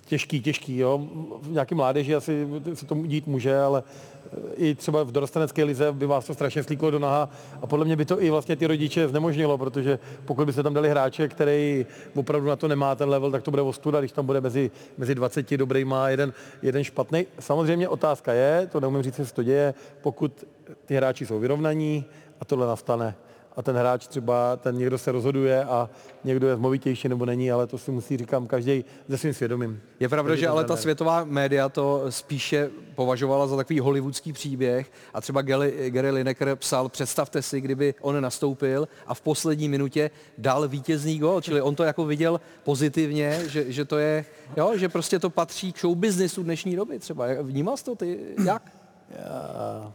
těžký, 0.05 0.41
těžký, 0.41 0.77
jo. 0.77 1.01
V 1.43 1.51
nějaké 1.51 1.75
mládeži 1.75 2.15
asi 2.15 2.49
se 2.75 2.87
tomu 2.87 3.07
dít 3.07 3.27
může, 3.27 3.61
ale 3.61 3.83
eh, 3.83 4.55
i 4.55 4.75
třeba 4.75 5.03
v 5.03 5.13
dorostenecké 5.13 5.65
lize 5.65 5.93
by 5.93 6.07
vás 6.07 6.27
to 6.27 6.35
strašně 6.35 6.63
slíklo 6.63 6.91
do 6.91 6.99
naha 6.99 7.29
a 7.63 7.67
podle 7.67 7.85
mě 7.85 7.97
by 7.97 8.05
to 8.05 8.23
i 8.23 8.31
vlastně 8.31 8.57
ty 8.57 8.67
rodiče 8.67 9.09
znemožnilo, 9.09 9.59
protože 9.59 9.99
pokud 10.25 10.47
by 10.47 10.53
se 10.53 10.63
tam 10.63 10.75
dali 10.75 10.91
hráče, 10.91 11.29
který 11.29 11.87
opravdu 12.15 12.49
na 12.49 12.57
to 12.57 12.69
nemá 12.69 12.95
ten 12.95 13.09
level, 13.09 13.31
tak 13.31 13.43
to 13.43 13.51
bude 13.51 13.63
ostuda, 13.63 14.01
když 14.01 14.13
tam 14.13 14.27
bude 14.27 14.41
mezi, 14.41 14.71
mezi 14.99 15.15
20 15.15 15.57
dobrýma 15.57 16.09
jeden, 16.09 16.33
jeden 16.63 16.85
špatný. 16.85 17.27
Samozřejmě 17.39 17.89
otázka 17.89 18.33
je, 18.33 18.69
to 18.73 18.81
neumím 18.81 19.03
říct, 19.03 19.19
jestli 19.19 19.27
se 19.29 19.35
to 19.35 19.43
děje, 19.43 19.75
pokud 20.03 20.45
ty 20.87 20.95
hráči 20.95 21.27
jsou 21.27 21.39
vyrovnaní 21.39 22.05
a 22.41 22.45
tohle 22.45 22.67
nastane 22.67 23.15
a 23.59 23.63
ten 23.63 23.77
hráč 23.77 24.07
třeba, 24.07 24.57
ten 24.57 24.79
někdo 24.79 24.99
se 24.99 25.13
rozhoduje 25.13 25.65
a 25.65 25.91
někdo 26.25 26.49
je 26.49 26.57
movitější 26.57 27.09
nebo 27.09 27.27
není, 27.27 27.53
ale 27.53 27.67
to 27.67 27.79
si 27.79 27.91
musí, 27.91 28.17
říkám, 28.17 28.47
každý 28.47 28.85
se 29.11 29.19
svým 29.19 29.35
svědomím. 29.35 29.81
Je 30.01 30.09
pravda, 30.09 30.33
Každý 30.33 30.41
že 30.41 30.49
ale 30.49 30.65
ta 30.65 30.77
světová 30.77 31.25
média 31.25 31.69
to 31.69 32.05
spíše 32.09 32.71
považovala 32.95 33.47
za 33.47 33.57
takový 33.57 33.81
hollywoodský 33.81 34.33
příběh 34.33 34.93
a 35.15 35.21
třeba 35.21 35.43
Gary, 35.43 35.91
Gary 35.91 36.11
Lineker 36.11 36.57
psal, 36.57 36.89
představte 36.89 37.43
si, 37.43 37.61
kdyby 37.61 37.95
on 38.01 38.21
nastoupil 38.21 38.89
a 39.07 39.15
v 39.15 39.21
poslední 39.21 39.69
minutě 39.69 40.11
dal 40.39 40.69
vítězný 40.69 41.19
gol, 41.19 41.41
čili 41.41 41.63
on 41.63 41.75
to 41.75 41.85
jako 41.85 42.05
viděl 42.05 42.41
pozitivně, 42.65 43.41
že, 43.47 43.73
že 43.73 43.85
to 43.85 43.99
je, 43.99 44.25
jo, 44.57 44.73
že 44.77 44.89
prostě 44.89 45.19
to 45.19 45.31
patří 45.31 45.73
k 45.73 45.79
showbiznisu 45.79 46.43
dnešní 46.43 46.77
doby 46.77 46.99
třeba. 46.99 47.27
Vnímal 47.43 47.77
jsi 47.77 47.85
to 47.85 47.95
ty, 47.95 48.19
jak? 48.45 48.73
Já, 49.11 49.93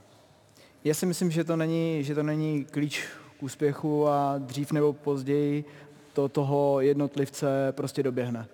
já 0.83 0.93
si 0.93 1.05
myslím, 1.05 1.31
že 1.31 1.43
to 1.43 1.55
není, 1.55 2.03
že 2.03 2.15
to 2.15 2.23
není 2.23 2.65
klíč 2.65 3.03
úspěchu 3.43 4.07
a 4.07 4.35
dřív 4.37 4.71
nebo 4.71 4.93
později 4.93 5.65
to 6.13 6.29
toho 6.29 6.81
jednotlivce 6.81 7.47
prostě 7.71 8.03
doběhne. 8.03 8.47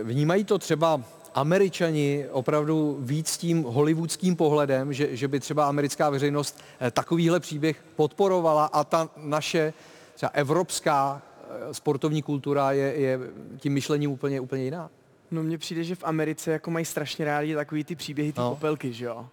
Eh, 0.00 0.02
Vnímají 0.04 0.44
to 0.44 0.58
třeba 0.58 1.00
Američani 1.34 2.26
opravdu 2.30 2.96
víc 3.00 3.36
tím 3.36 3.62
hollywoodským 3.62 4.36
pohledem, 4.36 4.92
že, 4.92 5.16
že 5.16 5.28
by 5.28 5.40
třeba 5.40 5.66
americká 5.68 6.10
veřejnost 6.10 6.60
eh, 6.80 6.90
takovýhle 6.90 7.40
příběh 7.40 7.84
podporovala 7.96 8.64
a 8.66 8.84
ta 8.84 9.08
naše 9.16 9.72
třeba 10.14 10.30
evropská 10.34 11.22
eh, 11.70 11.74
sportovní 11.74 12.22
kultura 12.22 12.72
je, 12.72 12.94
je 12.96 13.18
tím 13.58 13.72
myšlením 13.72 14.10
úplně, 14.10 14.40
úplně 14.40 14.64
jiná. 14.64 14.90
No 15.30 15.42
mně 15.42 15.58
přijde, 15.58 15.84
že 15.84 15.94
v 15.94 16.04
Americe 16.04 16.50
jako 16.50 16.70
mají 16.70 16.84
strašně 16.84 17.24
rádi 17.24 17.54
takový 17.54 17.84
ty 17.84 17.94
příběhy, 17.94 18.32
ty 18.32 18.40
No. 18.40 18.44
no. 18.44 18.50
popelky, 18.50 18.92
že 18.92 19.04
jo. 19.04 19.26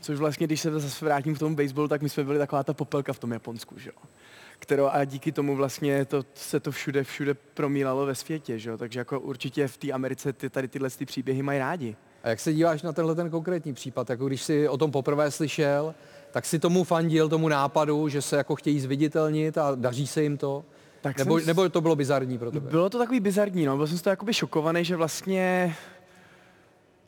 Což 0.00 0.18
vlastně, 0.18 0.46
když 0.46 0.60
se 0.60 0.70
zase 0.80 1.04
vrátím 1.04 1.34
k 1.34 1.38
tomu 1.38 1.56
baseballu, 1.56 1.88
tak 1.88 2.02
my 2.02 2.08
jsme 2.08 2.24
byli 2.24 2.38
taková 2.38 2.62
ta 2.64 2.74
popelka 2.74 3.12
v 3.12 3.18
tom 3.18 3.32
Japonsku, 3.32 3.78
že 3.78 3.90
jo. 3.90 4.02
Kterou, 4.58 4.88
a 4.92 5.04
díky 5.04 5.32
tomu 5.32 5.56
vlastně 5.56 6.04
to, 6.04 6.24
se 6.34 6.60
to 6.60 6.70
všude, 6.70 7.04
všude 7.04 7.34
promílalo 7.34 8.06
ve 8.06 8.14
světě, 8.14 8.58
že 8.58 8.70
jo. 8.70 8.78
Takže 8.78 8.98
jako 8.98 9.20
určitě 9.20 9.68
v 9.68 9.76
té 9.76 9.92
Americe 9.92 10.32
ty, 10.32 10.50
tady 10.50 10.68
tyhle 10.68 10.90
ty 10.90 11.06
příběhy 11.06 11.42
mají 11.42 11.58
rádi. 11.58 11.96
A 12.22 12.28
jak 12.28 12.40
se 12.40 12.52
díváš 12.52 12.82
na 12.82 12.92
tenhle 12.92 13.14
ten 13.14 13.30
konkrétní 13.30 13.74
případ? 13.74 14.10
Jako 14.10 14.26
když 14.26 14.42
jsi 14.42 14.68
o 14.68 14.76
tom 14.76 14.90
poprvé 14.90 15.30
slyšel, 15.30 15.94
tak 16.30 16.46
si 16.46 16.58
tomu 16.58 16.84
fandil, 16.84 17.28
tomu 17.28 17.48
nápadu, 17.48 18.08
že 18.08 18.22
se 18.22 18.36
jako 18.36 18.56
chtějí 18.56 18.80
zviditelnit 18.80 19.58
a 19.58 19.74
daří 19.74 20.06
se 20.06 20.22
jim 20.22 20.36
to? 20.36 20.64
Tak 21.00 21.18
nebo, 21.18 21.38
jsem 21.38 21.46
nebo 21.46 21.68
to 21.68 21.80
bylo 21.80 21.96
bizarní 21.96 22.38
pro 22.38 22.50
tebe? 22.50 22.70
Bylo 22.70 22.90
to 22.90 22.98
takový 22.98 23.20
bizarní, 23.20 23.64
no. 23.64 23.76
Byl 23.76 23.86
jsem 23.86 23.98
z 23.98 24.02
toho 24.02 24.12
jakoby 24.12 24.34
šokovaný, 24.34 24.84
že 24.84 24.96
vlastně 24.96 25.74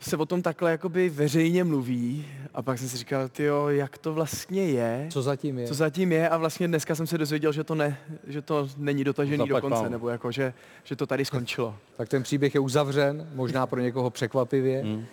se 0.00 0.16
o 0.16 0.26
tom 0.26 0.42
takhle 0.42 0.70
jakoby 0.70 1.08
veřejně 1.08 1.64
mluví 1.64 2.26
a 2.54 2.62
pak 2.62 2.78
jsem 2.78 2.88
si 2.88 2.96
říkal, 2.96 3.28
tyjo, 3.28 3.68
jak 3.68 3.98
to 3.98 4.14
vlastně 4.14 4.64
je. 4.64 5.06
Co 5.10 5.22
zatím 5.22 5.58
je? 5.58 5.66
Co 5.66 5.74
zatím 5.74 6.12
je 6.12 6.28
a 6.28 6.36
vlastně 6.36 6.68
dneska 6.68 6.94
jsem 6.94 7.06
se 7.06 7.18
dozvěděl, 7.18 7.52
že 7.52 7.64
to, 7.64 7.74
ne, 7.74 7.98
že 8.26 8.42
to 8.42 8.68
není 8.76 9.04
dotažený 9.04 9.38
Zaplať 9.38 9.62
do 9.62 9.68
konce, 9.68 9.90
nebo 9.90 10.08
jako, 10.08 10.32
že, 10.32 10.52
že 10.84 10.96
to 10.96 11.06
tady 11.06 11.24
skončilo. 11.24 11.76
Tak 11.96 12.08
ten 12.08 12.22
příběh 12.22 12.54
je 12.54 12.60
uzavřen, 12.60 13.28
možná 13.34 13.66
pro 13.66 13.80
někoho 13.80 14.10
překvapivě. 14.10 14.82
Hmm. 14.82 15.04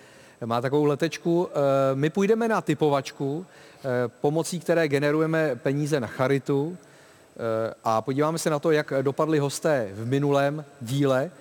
Má 0.46 0.62
takovou 0.62 0.86
letečku. 0.86 1.50
Eh, 1.52 1.96
My 1.96 2.10
půjdeme 2.10 2.48
na 2.48 2.62
typovačku, 2.62 3.46
eh, 3.46 3.84
pomocí 4.22 4.60
které 4.60 4.88
generujeme 4.88 5.56
peníze 5.56 6.00
na 6.00 6.08
charitu 6.08 6.78
eh, 6.78 7.74
a 7.84 8.02
podíváme 8.02 8.38
se 8.38 8.50
na 8.50 8.60
to, 8.60 8.72
jak 8.72 8.94
dopadli 9.02 9.40
hosté 9.40 9.90
v 9.94 10.06
minulém 10.06 10.66
díle. 10.82 11.32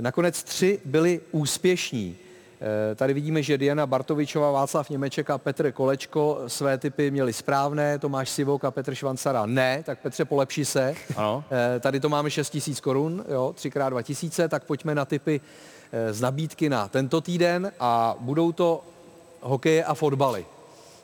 Nakonec 0.00 0.42
tři 0.42 0.80
byli 0.84 1.20
úspěšní. 1.30 2.16
Eh, 2.64 2.94
Tady 2.94 3.14
vidíme, 3.14 3.42
že 3.42 3.58
Diana 3.58 3.86
Bartovičová, 3.86 4.50
Václav 4.50 4.90
Němeček 4.90 5.30
a 5.30 5.38
Petr 5.38 5.72
Kolečko 5.72 6.40
své 6.46 6.78
typy 6.78 7.10
měli 7.10 7.32
správné, 7.32 7.98
Tomáš 7.98 8.30
Sivok 8.30 8.64
a 8.64 8.70
Petr 8.70 8.94
Švancara 8.94 9.46
ne, 9.46 9.82
tak 9.86 9.98
Petře 9.98 10.24
polepši 10.24 10.64
se. 10.64 10.94
Ano. 11.16 11.44
Eh, 11.76 11.80
Tady 11.80 12.00
to 12.00 12.08
máme 12.08 12.30
6 12.30 12.50
tisíc 12.50 12.80
korun, 12.80 13.24
jo, 13.28 13.54
3x2 13.56 14.02
tisíce, 14.02 14.48
tak 14.48 14.64
pojďme 14.64 14.94
na 14.94 15.04
typy 15.04 15.40
eh, 15.92 16.12
z 16.12 16.20
nabídky 16.20 16.68
na 16.68 16.88
tento 16.88 17.20
týden 17.20 17.72
a 17.80 18.16
budou 18.20 18.52
to 18.52 18.84
hokeje 19.40 19.84
a 19.84 19.94
fotbaly. 19.94 20.46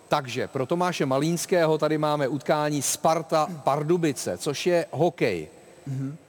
Takže 0.08 0.48
pro 0.48 0.66
Tomáše 0.66 1.06
Malínského 1.06 1.78
tady 1.78 1.98
máme 1.98 2.28
utkání 2.28 2.82
Sparta 2.82 3.46
Pardubice, 3.64 4.38
což 4.38 4.66
je 4.66 4.86
hokej. 4.90 5.48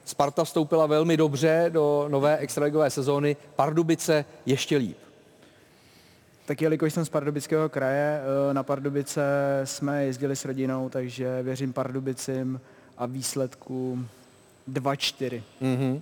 Sparta 0.04 0.44
vstoupila 0.44 0.86
velmi 0.86 1.16
dobře 1.16 1.66
do 1.68 2.06
nové 2.08 2.36
extraligové 2.36 2.90
sezóny, 2.90 3.36
Pardubice 3.56 4.24
ještě 4.46 4.76
líp. 4.76 4.96
Tak 6.52 6.62
jelikož 6.62 6.92
jsem 6.92 7.04
z 7.04 7.08
Pardubického 7.08 7.68
kraje, 7.68 8.20
eh, 8.50 8.54
na 8.54 8.62
Pardubice 8.62 9.22
jsme 9.64 10.04
jezdili 10.04 10.36
s 10.36 10.44
rodinou, 10.44 10.88
takže 10.88 11.42
věřím 11.42 11.72
Pardubicím 11.72 12.60
a 12.98 13.06
výsledku 13.06 14.06
2-4. 14.68 15.42
Mm-hmm. 15.62 16.00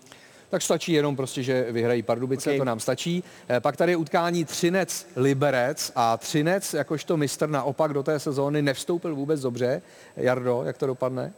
Tak 0.50 0.62
stačí 0.62 0.92
jenom 0.92 1.16
prostě, 1.16 1.42
že 1.42 1.72
vyhrají 1.72 2.02
Pardubice, 2.02 2.50
Ok. 2.50 2.58
to 2.58 2.64
nám 2.64 2.80
stačí. 2.80 3.24
Eh, 3.48 3.60
Pak 3.60 3.76
tady 3.76 3.92
je 3.92 3.96
utkání 3.96 4.44
Třinec 4.44 5.06
Liberec 5.16 5.92
a 5.94 6.16
Třinec, 6.16 6.74
jakožto 6.74 7.16
mistr 7.16 7.48
naopak 7.48 7.92
do 7.92 8.02
té 8.02 8.18
sezóny 8.18 8.62
nevstoupil 8.62 9.14
vůbec 9.14 9.40
dobře. 9.40 9.82
Jardo, 10.16 10.62
jak 10.66 10.78
to 10.78 10.86
dopadne? 10.86 11.32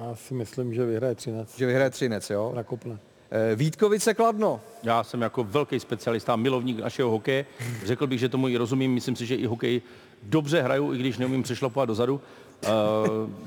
Já 0.00 0.14
si 0.14 0.34
myslím, 0.34 0.74
že 0.74 0.84
vyhraje 0.84 1.14
13. 1.14 1.58
Že 1.58 1.66
vyhraje 1.66 1.90
Třinec, 1.90 2.30
jo? 2.30 2.52
Nakopne. 2.54 2.98
Eh, 3.34 3.56
Vítkovice 3.56 4.14
Kladno. 4.14 4.60
Já 4.82 5.04
jsem 5.04 5.22
jako 5.22 5.44
velký 5.44 5.80
specialista, 5.80 6.36
milovník 6.36 6.78
našeho 6.78 7.10
hokeje. 7.10 7.46
Řekl 7.84 8.06
bych, 8.06 8.20
že 8.20 8.28
tomu 8.28 8.48
i 8.48 8.56
rozumím. 8.56 8.94
Myslím 8.94 9.16
si, 9.16 9.26
že 9.26 9.34
i 9.34 9.46
hokej 9.46 9.82
dobře 10.22 10.62
hraju, 10.62 10.94
i 10.94 10.98
když 10.98 11.18
neumím 11.18 11.42
přešlapovat 11.42 11.88
dozadu. 11.88 12.20
Uh, 12.64 12.70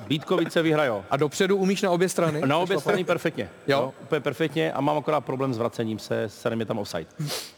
Vítkovice 0.07 0.61
vyhrajou. 0.61 1.03
A 1.09 1.17
dopředu 1.17 1.57
umíš 1.57 1.81
na 1.81 1.91
obě 1.91 2.09
strany? 2.09 2.41
Na 2.45 2.57
obě 2.57 2.79
strany 2.79 3.03
perfektně. 3.03 3.49
Jo. 3.67 3.93
úplně 4.03 4.21
perfektně 4.21 4.73
a 4.73 4.81
mám 4.81 4.97
akorát 4.97 5.21
problém 5.21 5.53
s 5.53 5.57
vracením 5.57 5.99
se, 5.99 6.29
se 6.29 6.49
je 6.59 6.65
tam 6.65 6.79
offside. 6.79 7.05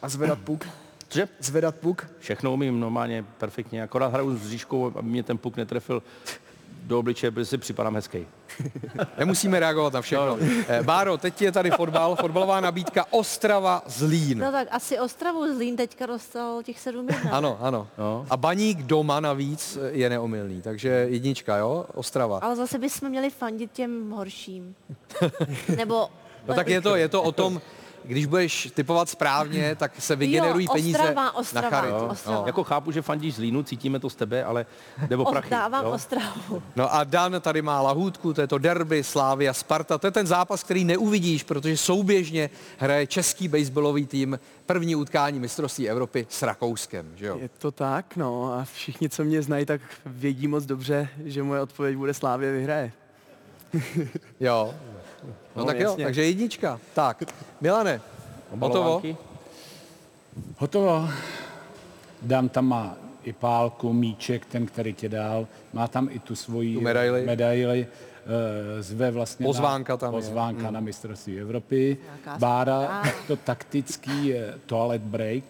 A 0.01 0.09
zvedat 0.09 0.39
puk? 0.39 0.67
Cože? 1.07 1.27
Zvedat 1.39 1.75
puk? 1.75 2.07
Všechno 2.19 2.53
umím 2.53 2.79
normálně 2.79 3.25
perfektně, 3.37 3.83
akorát 3.83 4.13
hraju 4.13 4.37
s 4.37 4.49
říškou, 4.49 4.91
aby 4.95 5.09
mě 5.09 5.23
ten 5.23 5.37
puk 5.37 5.57
netrefil 5.57 6.03
do 6.89 6.99
obličeje, 6.99 7.31
protože 7.31 7.45
si 7.45 7.57
připadám 7.57 7.95
hezký. 7.95 8.27
Nemusíme 9.17 9.59
reagovat 9.59 9.93
na 9.93 10.01
všechno. 10.01 10.37
Eh, 10.67 10.83
Báro, 10.83 11.17
teď 11.17 11.41
je 11.41 11.51
tady 11.51 11.71
fotbal, 11.71 12.15
fotbalová 12.15 12.59
nabídka 12.61 13.05
Ostrava 13.09 13.83
Zlín. 13.85 14.39
No 14.39 14.51
tak 14.51 14.67
asi 14.71 14.99
Ostravu 14.99 15.53
Zlín 15.55 15.75
teďka 15.75 16.05
dostal 16.05 16.63
těch 16.63 16.79
7 16.79 17.07
jedna. 17.09 17.31
Ano, 17.39 17.57
ano. 17.61 17.87
No. 17.97 18.25
A 18.29 18.37
baník 18.37 18.77
doma 18.77 19.19
navíc 19.19 19.77
je 19.91 20.09
neomylný, 20.09 20.61
takže 20.61 20.89
jednička, 21.09 21.57
jo? 21.57 21.85
Ostrava. 21.93 22.39
Ale 22.39 22.55
zase 22.55 22.77
bychom 22.77 23.09
měli 23.09 23.29
fandit 23.29 23.71
těm 23.71 24.11
horším. 24.11 24.75
Nebo... 25.77 26.07
No 26.47 26.53
tak 26.55 26.67
je 26.67 26.81
to, 26.81 26.95
je 26.95 27.09
to 27.09 27.23
o 27.23 27.31
tom, 27.31 27.61
když 28.03 28.25
budeš 28.25 28.71
typovat 28.73 29.09
správně, 29.09 29.75
tak 29.75 29.91
se 29.99 30.15
vygenerují 30.15 30.65
Jo, 30.65 30.73
peníze 30.73 30.97
Ostrava, 30.97 31.35
Ostrava, 31.35 31.69
na 31.69 31.77
charitu. 31.77 32.05
Ostrava. 32.05 32.43
Jako 32.45 32.63
chápu, 32.63 32.91
že 32.91 33.01
fandíš 33.01 33.35
Zlínu, 33.35 33.63
cítíme 33.63 33.99
to 33.99 34.09
z 34.09 34.15
tebe, 34.15 34.43
ale 34.43 34.65
nebo 35.09 35.25
prachy. 35.25 35.49
dávám 35.49 35.85
jo? 35.85 35.91
Ostravu. 35.91 36.63
No 36.75 36.93
a 36.93 37.03
Dan 37.03 37.35
tady 37.41 37.61
má 37.61 37.81
lahůdku, 37.81 38.33
to 38.33 38.41
je 38.41 38.47
to 38.47 38.57
derby 38.57 39.03
Slávy 39.03 39.49
a 39.49 39.53
Sparta. 39.53 39.97
To 39.97 40.07
je 40.07 40.11
ten 40.11 40.27
zápas, 40.27 40.63
který 40.63 40.83
neuvidíš, 40.83 41.43
protože 41.43 41.77
souběžně 41.77 42.49
hraje 42.77 43.07
český 43.07 43.47
baseballový 43.47 44.05
tým 44.05 44.39
první 44.65 44.95
utkání 44.95 45.39
mistrovství 45.39 45.89
Evropy 45.89 46.27
s 46.29 46.41
Rakouskem, 46.41 47.11
že 47.15 47.25
jo? 47.25 47.37
Je 47.41 47.49
to 47.57 47.71
tak, 47.71 48.15
no 48.15 48.53
a 48.53 48.65
všichni, 48.73 49.09
co 49.09 49.23
mě 49.23 49.41
znají, 49.41 49.65
tak 49.65 49.81
vědí 50.05 50.47
moc 50.47 50.65
dobře, 50.65 51.09
že 51.25 51.43
moje 51.43 51.61
odpověď 51.61 51.95
bude 51.97 52.13
Slávě 52.13 52.51
vyhraje. 52.51 52.91
Jo. 54.39 54.73
No, 55.27 55.33
No, 55.55 55.65
tak 55.65 55.79
jo, 55.79 55.89
jasně. 55.89 56.03
takže 56.03 56.23
jednička. 56.25 56.79
Tak, 56.93 57.23
Milane, 57.61 58.01
hotovo? 58.49 58.65
Obalovánky? 58.79 59.17
Hotovo. 60.57 61.09
Dan 62.21 62.49
tam 62.49 62.65
má 62.65 62.95
i 63.23 63.33
pálku, 63.33 63.93
míček, 63.93 64.45
ten, 64.45 64.65
který 64.65 64.93
tě 64.93 65.09
dal. 65.09 65.47
Má 65.73 65.87
tam 65.87 66.09
i 66.11 66.19
tu 66.19 66.35
svoji 66.35 66.73
Tu 66.75 66.81
medaili. 66.81 67.25
medaili 67.25 67.87
eh, 68.77 68.83
zve 68.83 69.11
vlastně 69.11 69.45
Pozvánka 69.45 69.93
na, 69.93 69.97
tam 69.97 70.13
je. 70.13 70.21
pozvánka 70.21 70.63
Hmm. 70.63 70.73
na 70.73 70.79
mistrovství 70.79 71.39
Evropy. 71.39 71.97
Nějaká 72.03 72.37
Bára, 72.37 72.81
zpráva. 72.83 73.03
to 73.27 73.35
taktický 73.35 74.33
eh, 74.33 74.53
toilet 74.65 75.01
break, 75.01 75.43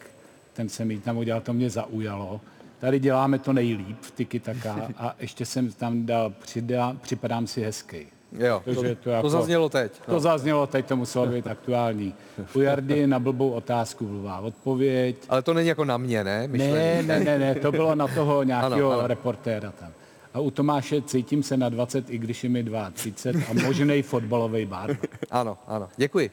ten 0.53 0.69
jsem 0.69 0.91
jí 0.91 0.99
tam 0.99 1.17
udělal, 1.17 1.41
to 1.41 1.53
mě 1.53 1.69
zaujalo. 1.69 2.41
Tady 2.79 2.99
děláme 2.99 3.39
to 3.39 3.53
nejlíp 3.53 3.97
v 4.01 4.12
tiki 4.12 4.39
taka 4.39 4.89
a 4.97 5.15
ještě 5.19 5.45
jsem 5.45 5.71
tam 5.71 6.05
dal, 6.05 6.29
přidá, 6.29 6.95
připadám 7.01 7.47
si 7.47 7.62
hezký. 7.62 8.08
Jo, 8.32 8.62
to, 8.65 8.76
Takže 8.76 8.96
to, 8.96 9.10
jako- 9.10 9.30
zaznělo 9.30 9.70
teď. 9.70 9.92
To 10.06 10.12
No. 10.12 10.20
zaznělo 10.20 10.68
teď, 10.68 10.86
to 10.86 10.96
muselo 10.96 11.26
být 11.28 11.48
aktuální. 11.48 12.13
U 12.54 12.60
Jardy 12.62 13.08
na 13.08 13.20
blbou 13.20 13.50
otázku 13.52 14.06
blbá 14.08 14.39
odpověď. 14.39 15.15
Ale 15.30 15.42
to 15.42 15.54
není 15.54 15.68
jako 15.68 15.86
na 15.86 15.98
mě, 15.98 16.24
ne? 16.24 16.48
Myšlení. 16.48 16.74
Ne, 17.08 17.20
ne, 17.20 17.20
ne, 17.20 17.39
ne, 17.39 17.56
to 17.56 17.72
bylo 17.72 17.96
na 17.96 18.08
toho 18.08 18.44
nějakého 18.44 19.08
reportéra 19.08 19.72
tam. 19.80 19.89
A 20.34 20.39
u 20.39 20.52
Tomáše 20.52 21.02
cítím 21.02 21.44
se 21.44 21.58
na 21.58 21.70
20, 21.70 22.10
i 22.10 22.18
když 22.18 22.44
je 22.44 22.50
mi 22.50 22.65
32 22.94 23.46
a 23.50 23.65
možný 23.65 24.02
fotbalový 24.02 24.65
bar. 24.65 24.98
Ano, 25.32 25.58
ano. 25.68 25.89
Děkuji. 25.98 26.32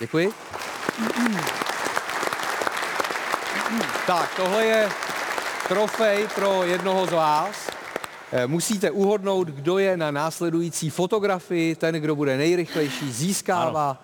Děkuji. 0.00 0.32
Tak, 4.06 4.34
tohle 4.36 4.64
je 4.64 4.88
trofej 5.68 6.26
pro 6.34 6.62
jednoho 6.64 7.06
z 7.06 7.12
vás. 7.12 7.71
Eh, 8.32 8.46
Musíte 8.46 8.90
uhodnout, 8.90 9.48
kdo 9.48 9.78
je 9.78 9.96
na 9.96 10.10
následující 10.10 10.90
fotografii. 10.90 11.74
Ten, 11.74 11.94
kdo 11.94 12.16
bude 12.16 12.36
nejrychlejší, 12.36 13.12
získává 13.12 14.02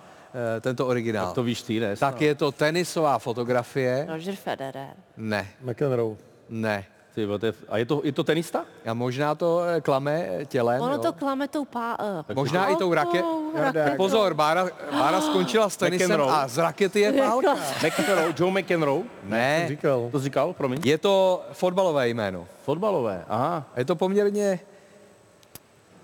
eh, 0.56 0.60
tento 0.60 0.86
originál. 0.86 1.26
Tak 1.26 1.34
to 1.34 1.42
víš 1.42 1.62
ty, 1.62 1.80
ne? 1.80 1.96
Tak 1.96 2.20
je 2.20 2.34
to 2.34 2.52
tenisová 2.52 3.18
fotografie. 3.18 4.06
Roger 4.08 4.34
Federer. 4.36 4.88
Ne, 5.16 5.48
McEnroe. 5.62 6.16
ne. 6.48 6.84
Ty, 7.18 7.26
to 7.26 7.46
je, 7.46 7.52
a 7.68 7.74
je 7.78 7.86
to, 7.86 8.00
je 8.04 8.12
to 8.14 8.22
tenista? 8.24 8.62
A 8.86 8.94
možná 8.94 9.34
to 9.34 9.60
eh, 9.66 9.80
klame 9.80 10.46
tělem. 10.46 10.82
Ono 10.82 10.92
jo. 10.94 10.98
to 10.98 11.12
klame 11.12 11.48
tou 11.48 11.64
pá... 11.64 11.96
Uh, 12.28 12.34
Možná 12.34 12.68
i 12.68 12.76
tou 12.76 12.94
raket. 12.94 13.24
raketou. 13.54 13.96
Pozor, 13.96 14.34
Bára, 14.34 14.68
Bára 14.90 15.20
skončila 15.20 15.66
s 15.70 15.76
tenisem 15.76 16.06
McEnroe. 16.06 16.30
a 16.30 16.48
z 16.48 16.58
rakety 16.58 17.00
je 17.00 17.12
pálka. 17.12 17.54
McEnroe, 17.82 18.34
Joe 18.38 18.50
McEnroe? 18.50 19.02
Ne, 19.24 19.64
Říkal. 19.68 20.08
To 20.12 20.20
říkal, 20.20 20.52
promiň. 20.52 20.80
je 20.84 20.98
to 20.98 21.42
fotbalové 21.52 22.08
jméno. 22.08 22.46
Fotbalové, 22.64 23.24
aha. 23.28 23.64
A 23.74 23.78
je 23.78 23.84
to 23.84 23.96
poměrně 23.96 24.60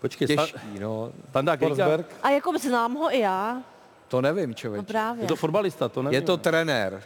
Počkej, 0.00 0.28
těžký, 0.28 0.78
no. 0.80 1.12
Kejka? 1.32 1.66
Forsberg. 1.66 2.06
A 2.22 2.30
jako 2.30 2.58
znám 2.58 2.94
ho 2.94 3.14
i 3.14 3.18
já. 3.18 3.62
To 4.08 4.20
nevím, 4.20 4.48
No 4.50 4.54
člověk. 4.54 4.86
právě. 4.86 5.24
Je 5.24 5.28
to 5.28 5.36
fotbalista, 5.36 5.88
to 5.88 6.02
nevím. 6.02 6.14
Je 6.14 6.20
to 6.22 6.36
trenér. 6.36 7.02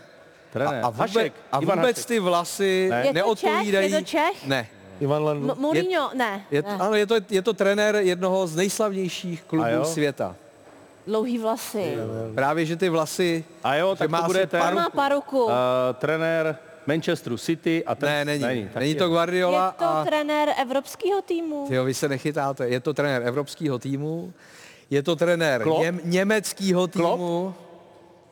Trenér. 0.53 0.85
A, 0.85 0.87
a 0.87 0.91
vůbec, 0.91 1.15
Hašek, 1.15 1.33
a 1.53 1.59
Ivan 1.59 1.79
vůbec 1.79 1.97
Hašek. 1.97 2.07
ty 2.09 2.19
vlasy 2.19 2.87
Ne. 2.91 3.01
Je 3.01 3.07
to 3.07 3.13
neodpovídají. 3.15 3.89
Čech? 3.89 3.93
Je 3.93 3.99
to 4.01 4.05
Čech? 4.07 4.47
Ne. 4.47 4.67
Ivan 5.01 5.23
M- 5.23 5.27
Lendl. 5.27 5.55
Mourinho? 5.59 6.11
Ne. 6.15 6.45
Je, 6.51 6.63
ne. 6.63 6.69
ano, 6.69 6.95
je 6.95 7.07
to, 7.07 7.15
je 7.31 7.43
to 7.43 7.53
trenér 7.53 7.97
jednoho 7.97 8.47
z 8.47 8.57
nejslavnějších 8.57 9.43
klubů 9.43 9.69
jo? 9.69 9.85
světa. 9.85 10.37
Dlouhý 11.07 11.39
vlasy. 11.39 11.95
Právě, 12.35 12.67
že 12.67 12.77
ty 12.77 12.89
vlasy... 12.89 13.45
A 13.65 13.75
jo, 13.75 13.95
že 13.95 13.99
tak 13.99 14.11
má 14.11 14.21
to 14.21 14.27
bude 14.27 14.47
ten 14.47 14.75
má 14.75 14.91
paruku. 14.91 15.45
uh, 15.45 15.53
trenér 15.95 16.57
Manchesteru 16.87 17.39
City 17.39 17.85
a 17.85 17.95
ten... 17.95 18.09
Ne, 18.09 18.25
není. 18.25 18.45
Není, 18.45 18.69
není 18.79 18.91
je. 18.93 18.97
to 18.99 19.09
Guardiola 19.09 19.67
Je 19.67 19.79
to 19.79 19.85
a... 19.91 20.05
trenér 20.05 20.49
evropského 20.61 21.23
týmu. 21.23 21.65
Tyjo, 21.69 21.85
vy 21.85 21.95
se 21.95 22.09
nechytáte. 22.09 22.69
Je 22.69 22.81
to 22.81 22.95
trenér 22.95 23.23
evropského 23.27 23.79
týmu. 23.79 24.33
Je 24.91 25.03
to 25.03 25.17
trenér 25.17 25.63
Klopp? 25.63 25.81
něm, 25.83 26.01
německého 26.05 26.87
týmu. 26.87 27.55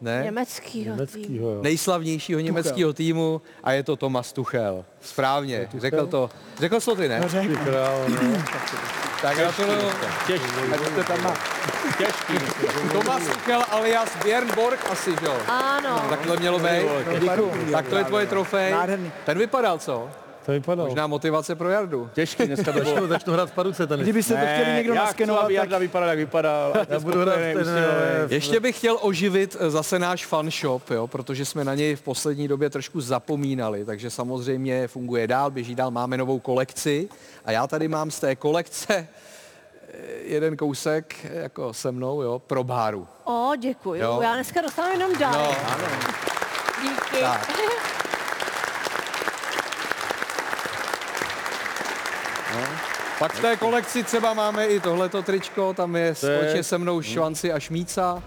Ne? 0.01 0.21
Německýho 0.25 0.85
týmu. 0.85 0.97
Německýho, 0.97 1.51
jo. 1.51 1.63
nejslavnějšího 1.63 2.41
německého 2.41 2.93
týmu 2.93 3.43
a 3.65 3.73
je 3.73 3.83
to 3.83 3.97
Thomas 3.97 4.33
Tuchel. 4.33 4.85
Správně, 5.01 5.69
řekl 5.79 6.07
to. 6.07 6.31
Řekl 6.59 6.81
jsi 6.81 6.87
to 6.87 6.97
ty, 6.97 7.09
ne? 7.09 7.21
No. 7.21 7.29
Tak 9.23 9.37
gratuluju. 9.37 9.91
Těžký, 10.27 10.43
těžký. 11.99 12.89
Thomas 12.93 13.23
Tuchel 13.23 13.63
alias 13.71 14.09
Björn 14.25 14.55
Borg 14.55 14.91
asi, 14.91 15.11
že 15.21 15.27
jo? 15.27 15.37
Ano. 15.49 16.07
Takhle 16.11 16.37
mělo 16.37 16.59
být. 16.59 16.87
Tak 17.73 17.89
to 17.89 17.97
je 17.97 18.05
tvoje 18.05 18.27
trofej. 18.27 18.73
Nádherný. 18.73 19.13
Ten 19.25 19.39
vypadal, 19.39 19.79
co? 19.79 20.09
To 20.47 20.53
vypadalo. 20.53 20.89
Možná 20.89 21.07
motivace 21.07 21.55
pro 21.55 21.71
Jardu. 21.71 22.11
Těžký 22.15 22.47
dneska 22.47 22.73
to 22.73 22.79
bylo. 22.81 22.91
Začnu, 22.95 23.07
začnu 23.09 23.33
hrát 23.33 23.51
v 23.51 23.53
paruce 23.53 23.87
ten. 23.87 24.01
Kdybyste 24.01 24.35
to 24.35 24.41
chtěli 24.41 24.75
někdo 24.77 24.95
já 24.95 25.01
chci, 25.01 25.07
naskenovat, 25.09 25.45
aby 25.45 25.55
tak 25.55 25.63
Jarda 25.63 25.79
vypadal, 25.79 26.09
jak 26.09 26.19
vypadal. 26.19 26.73
Já 26.89 27.01
budu 27.01 27.21
hrát 27.21 27.35
ten... 27.35 27.65
eh, 27.69 28.35
Ještě 28.35 28.61
bych 28.61 28.79
chtěl 28.79 28.99
oživit 29.01 29.57
eh, 29.61 29.71
zase 29.71 29.99
náš 29.99 30.27
fanshop, 30.27 30.91
jo, 30.91 31.07
protože 31.07 31.45
jsme 31.45 31.65
na 31.65 31.75
něj 31.75 31.97
v 31.97 32.03
poslední 32.03 32.49
době 32.49 32.71
trošku 32.71 33.01
zapomínali, 33.01 33.85
takže 33.85 34.11
samozřejmě 34.11 34.89
funguje 34.89 35.27
dál, 35.27 35.51
běží 35.51 35.75
dál, 35.75 35.91
máme 35.91 36.17
novou 36.17 36.39
kolekci 36.39 37.09
a 37.45 37.51
já 37.51 37.67
tady 37.67 37.89
mám 37.89 38.11
z 38.11 38.21
té 38.21 38.37
kolekce 38.37 38.95
eh, 39.89 39.97
jeden 40.25 40.57
kousek 40.57 41.15
eh, 41.25 41.39
jako 41.43 41.73
se 41.75 41.93
mnou, 41.93 42.23
jo, 42.23 42.39
pro 42.47 42.65
báru. 42.65 43.09
O, 43.25 43.53
děkuji. 43.59 44.01
Jo. 44.01 44.19
Já 44.23 44.35
dneska 44.35 44.61
dostanu 44.61 44.89
jenom 44.93 45.19
dál. 45.19 45.33
No, 45.33 45.55
Díky. 46.83 47.21
Tak. 47.21 47.51
Pak 53.18 53.33
v 53.33 53.40
té 53.40 53.57
kolekci 53.57 54.02
třeba 54.02 54.35
máme 54.35 54.66
i 54.66 54.81
tohleto 54.81 55.22
tričko, 55.22 55.74
tam 55.74 55.96
je 55.96 56.02
je- 56.02 56.14
společně 56.14 56.62
se 56.62 56.79
mnou 56.79 57.02
švanci 57.02 57.52
a 57.52 57.59
šmíca. 57.61 58.22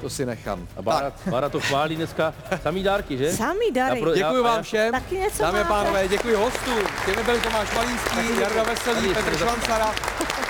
To 0.00 0.10
si 0.10 0.26
nechám. 0.26 0.66
A 0.76 0.82
Bára, 0.82 1.12
Bára 1.26 1.48
to 1.48 1.60
chválí 1.60 1.96
dneska. 1.96 2.34
Samý 2.62 2.82
dárky, 2.82 3.18
že? 3.18 3.32
Samý. 3.32 3.66
Já 3.74 3.96
pro- 3.96 4.14
Děkuji 4.14 4.42
vám 4.42 4.62
všem. 4.62 4.92
Taky 4.92 5.18
něco 5.18 5.42
Dámy 5.42 5.60
a 5.60 5.64
pánové, 5.64 6.08
děkuji 6.08 6.34
hostům. 6.34 6.78
Těmi 7.06 7.22
byli 7.22 7.40
Tomáš 7.40 7.74
Malínský, 7.74 8.40
Jarda 8.40 8.62
Veselý, 8.62 9.14
Petr 9.14 9.36
Švancara, 9.36 9.94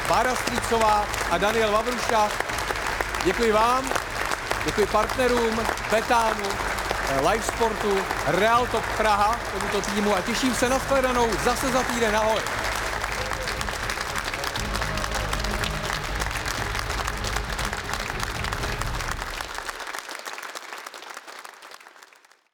Bára 0.08 0.34
Střícová 0.34 1.04
a 1.30 1.38
Daniel 1.38 1.72
Vavruša. 1.72 2.28
Děkuji 3.24 3.52
vám, 3.52 3.84
děkuji 4.64 4.86
partnerům, 4.86 5.60
Betánu, 5.90 6.44
eh, 7.10 7.20
Live 7.30 7.44
Sportu, 7.44 7.98
Real 8.26 8.66
Top 8.66 8.84
Praha, 8.96 9.40
tomuto 9.52 9.80
týmu 9.90 10.16
a 10.16 10.20
těším 10.20 10.54
se 10.54 10.68
na 10.68 10.78
shledanou 10.78 11.28
zase 11.44 11.72
za 11.72 11.82
týden. 11.82 12.16
Ahoj. 12.16 12.40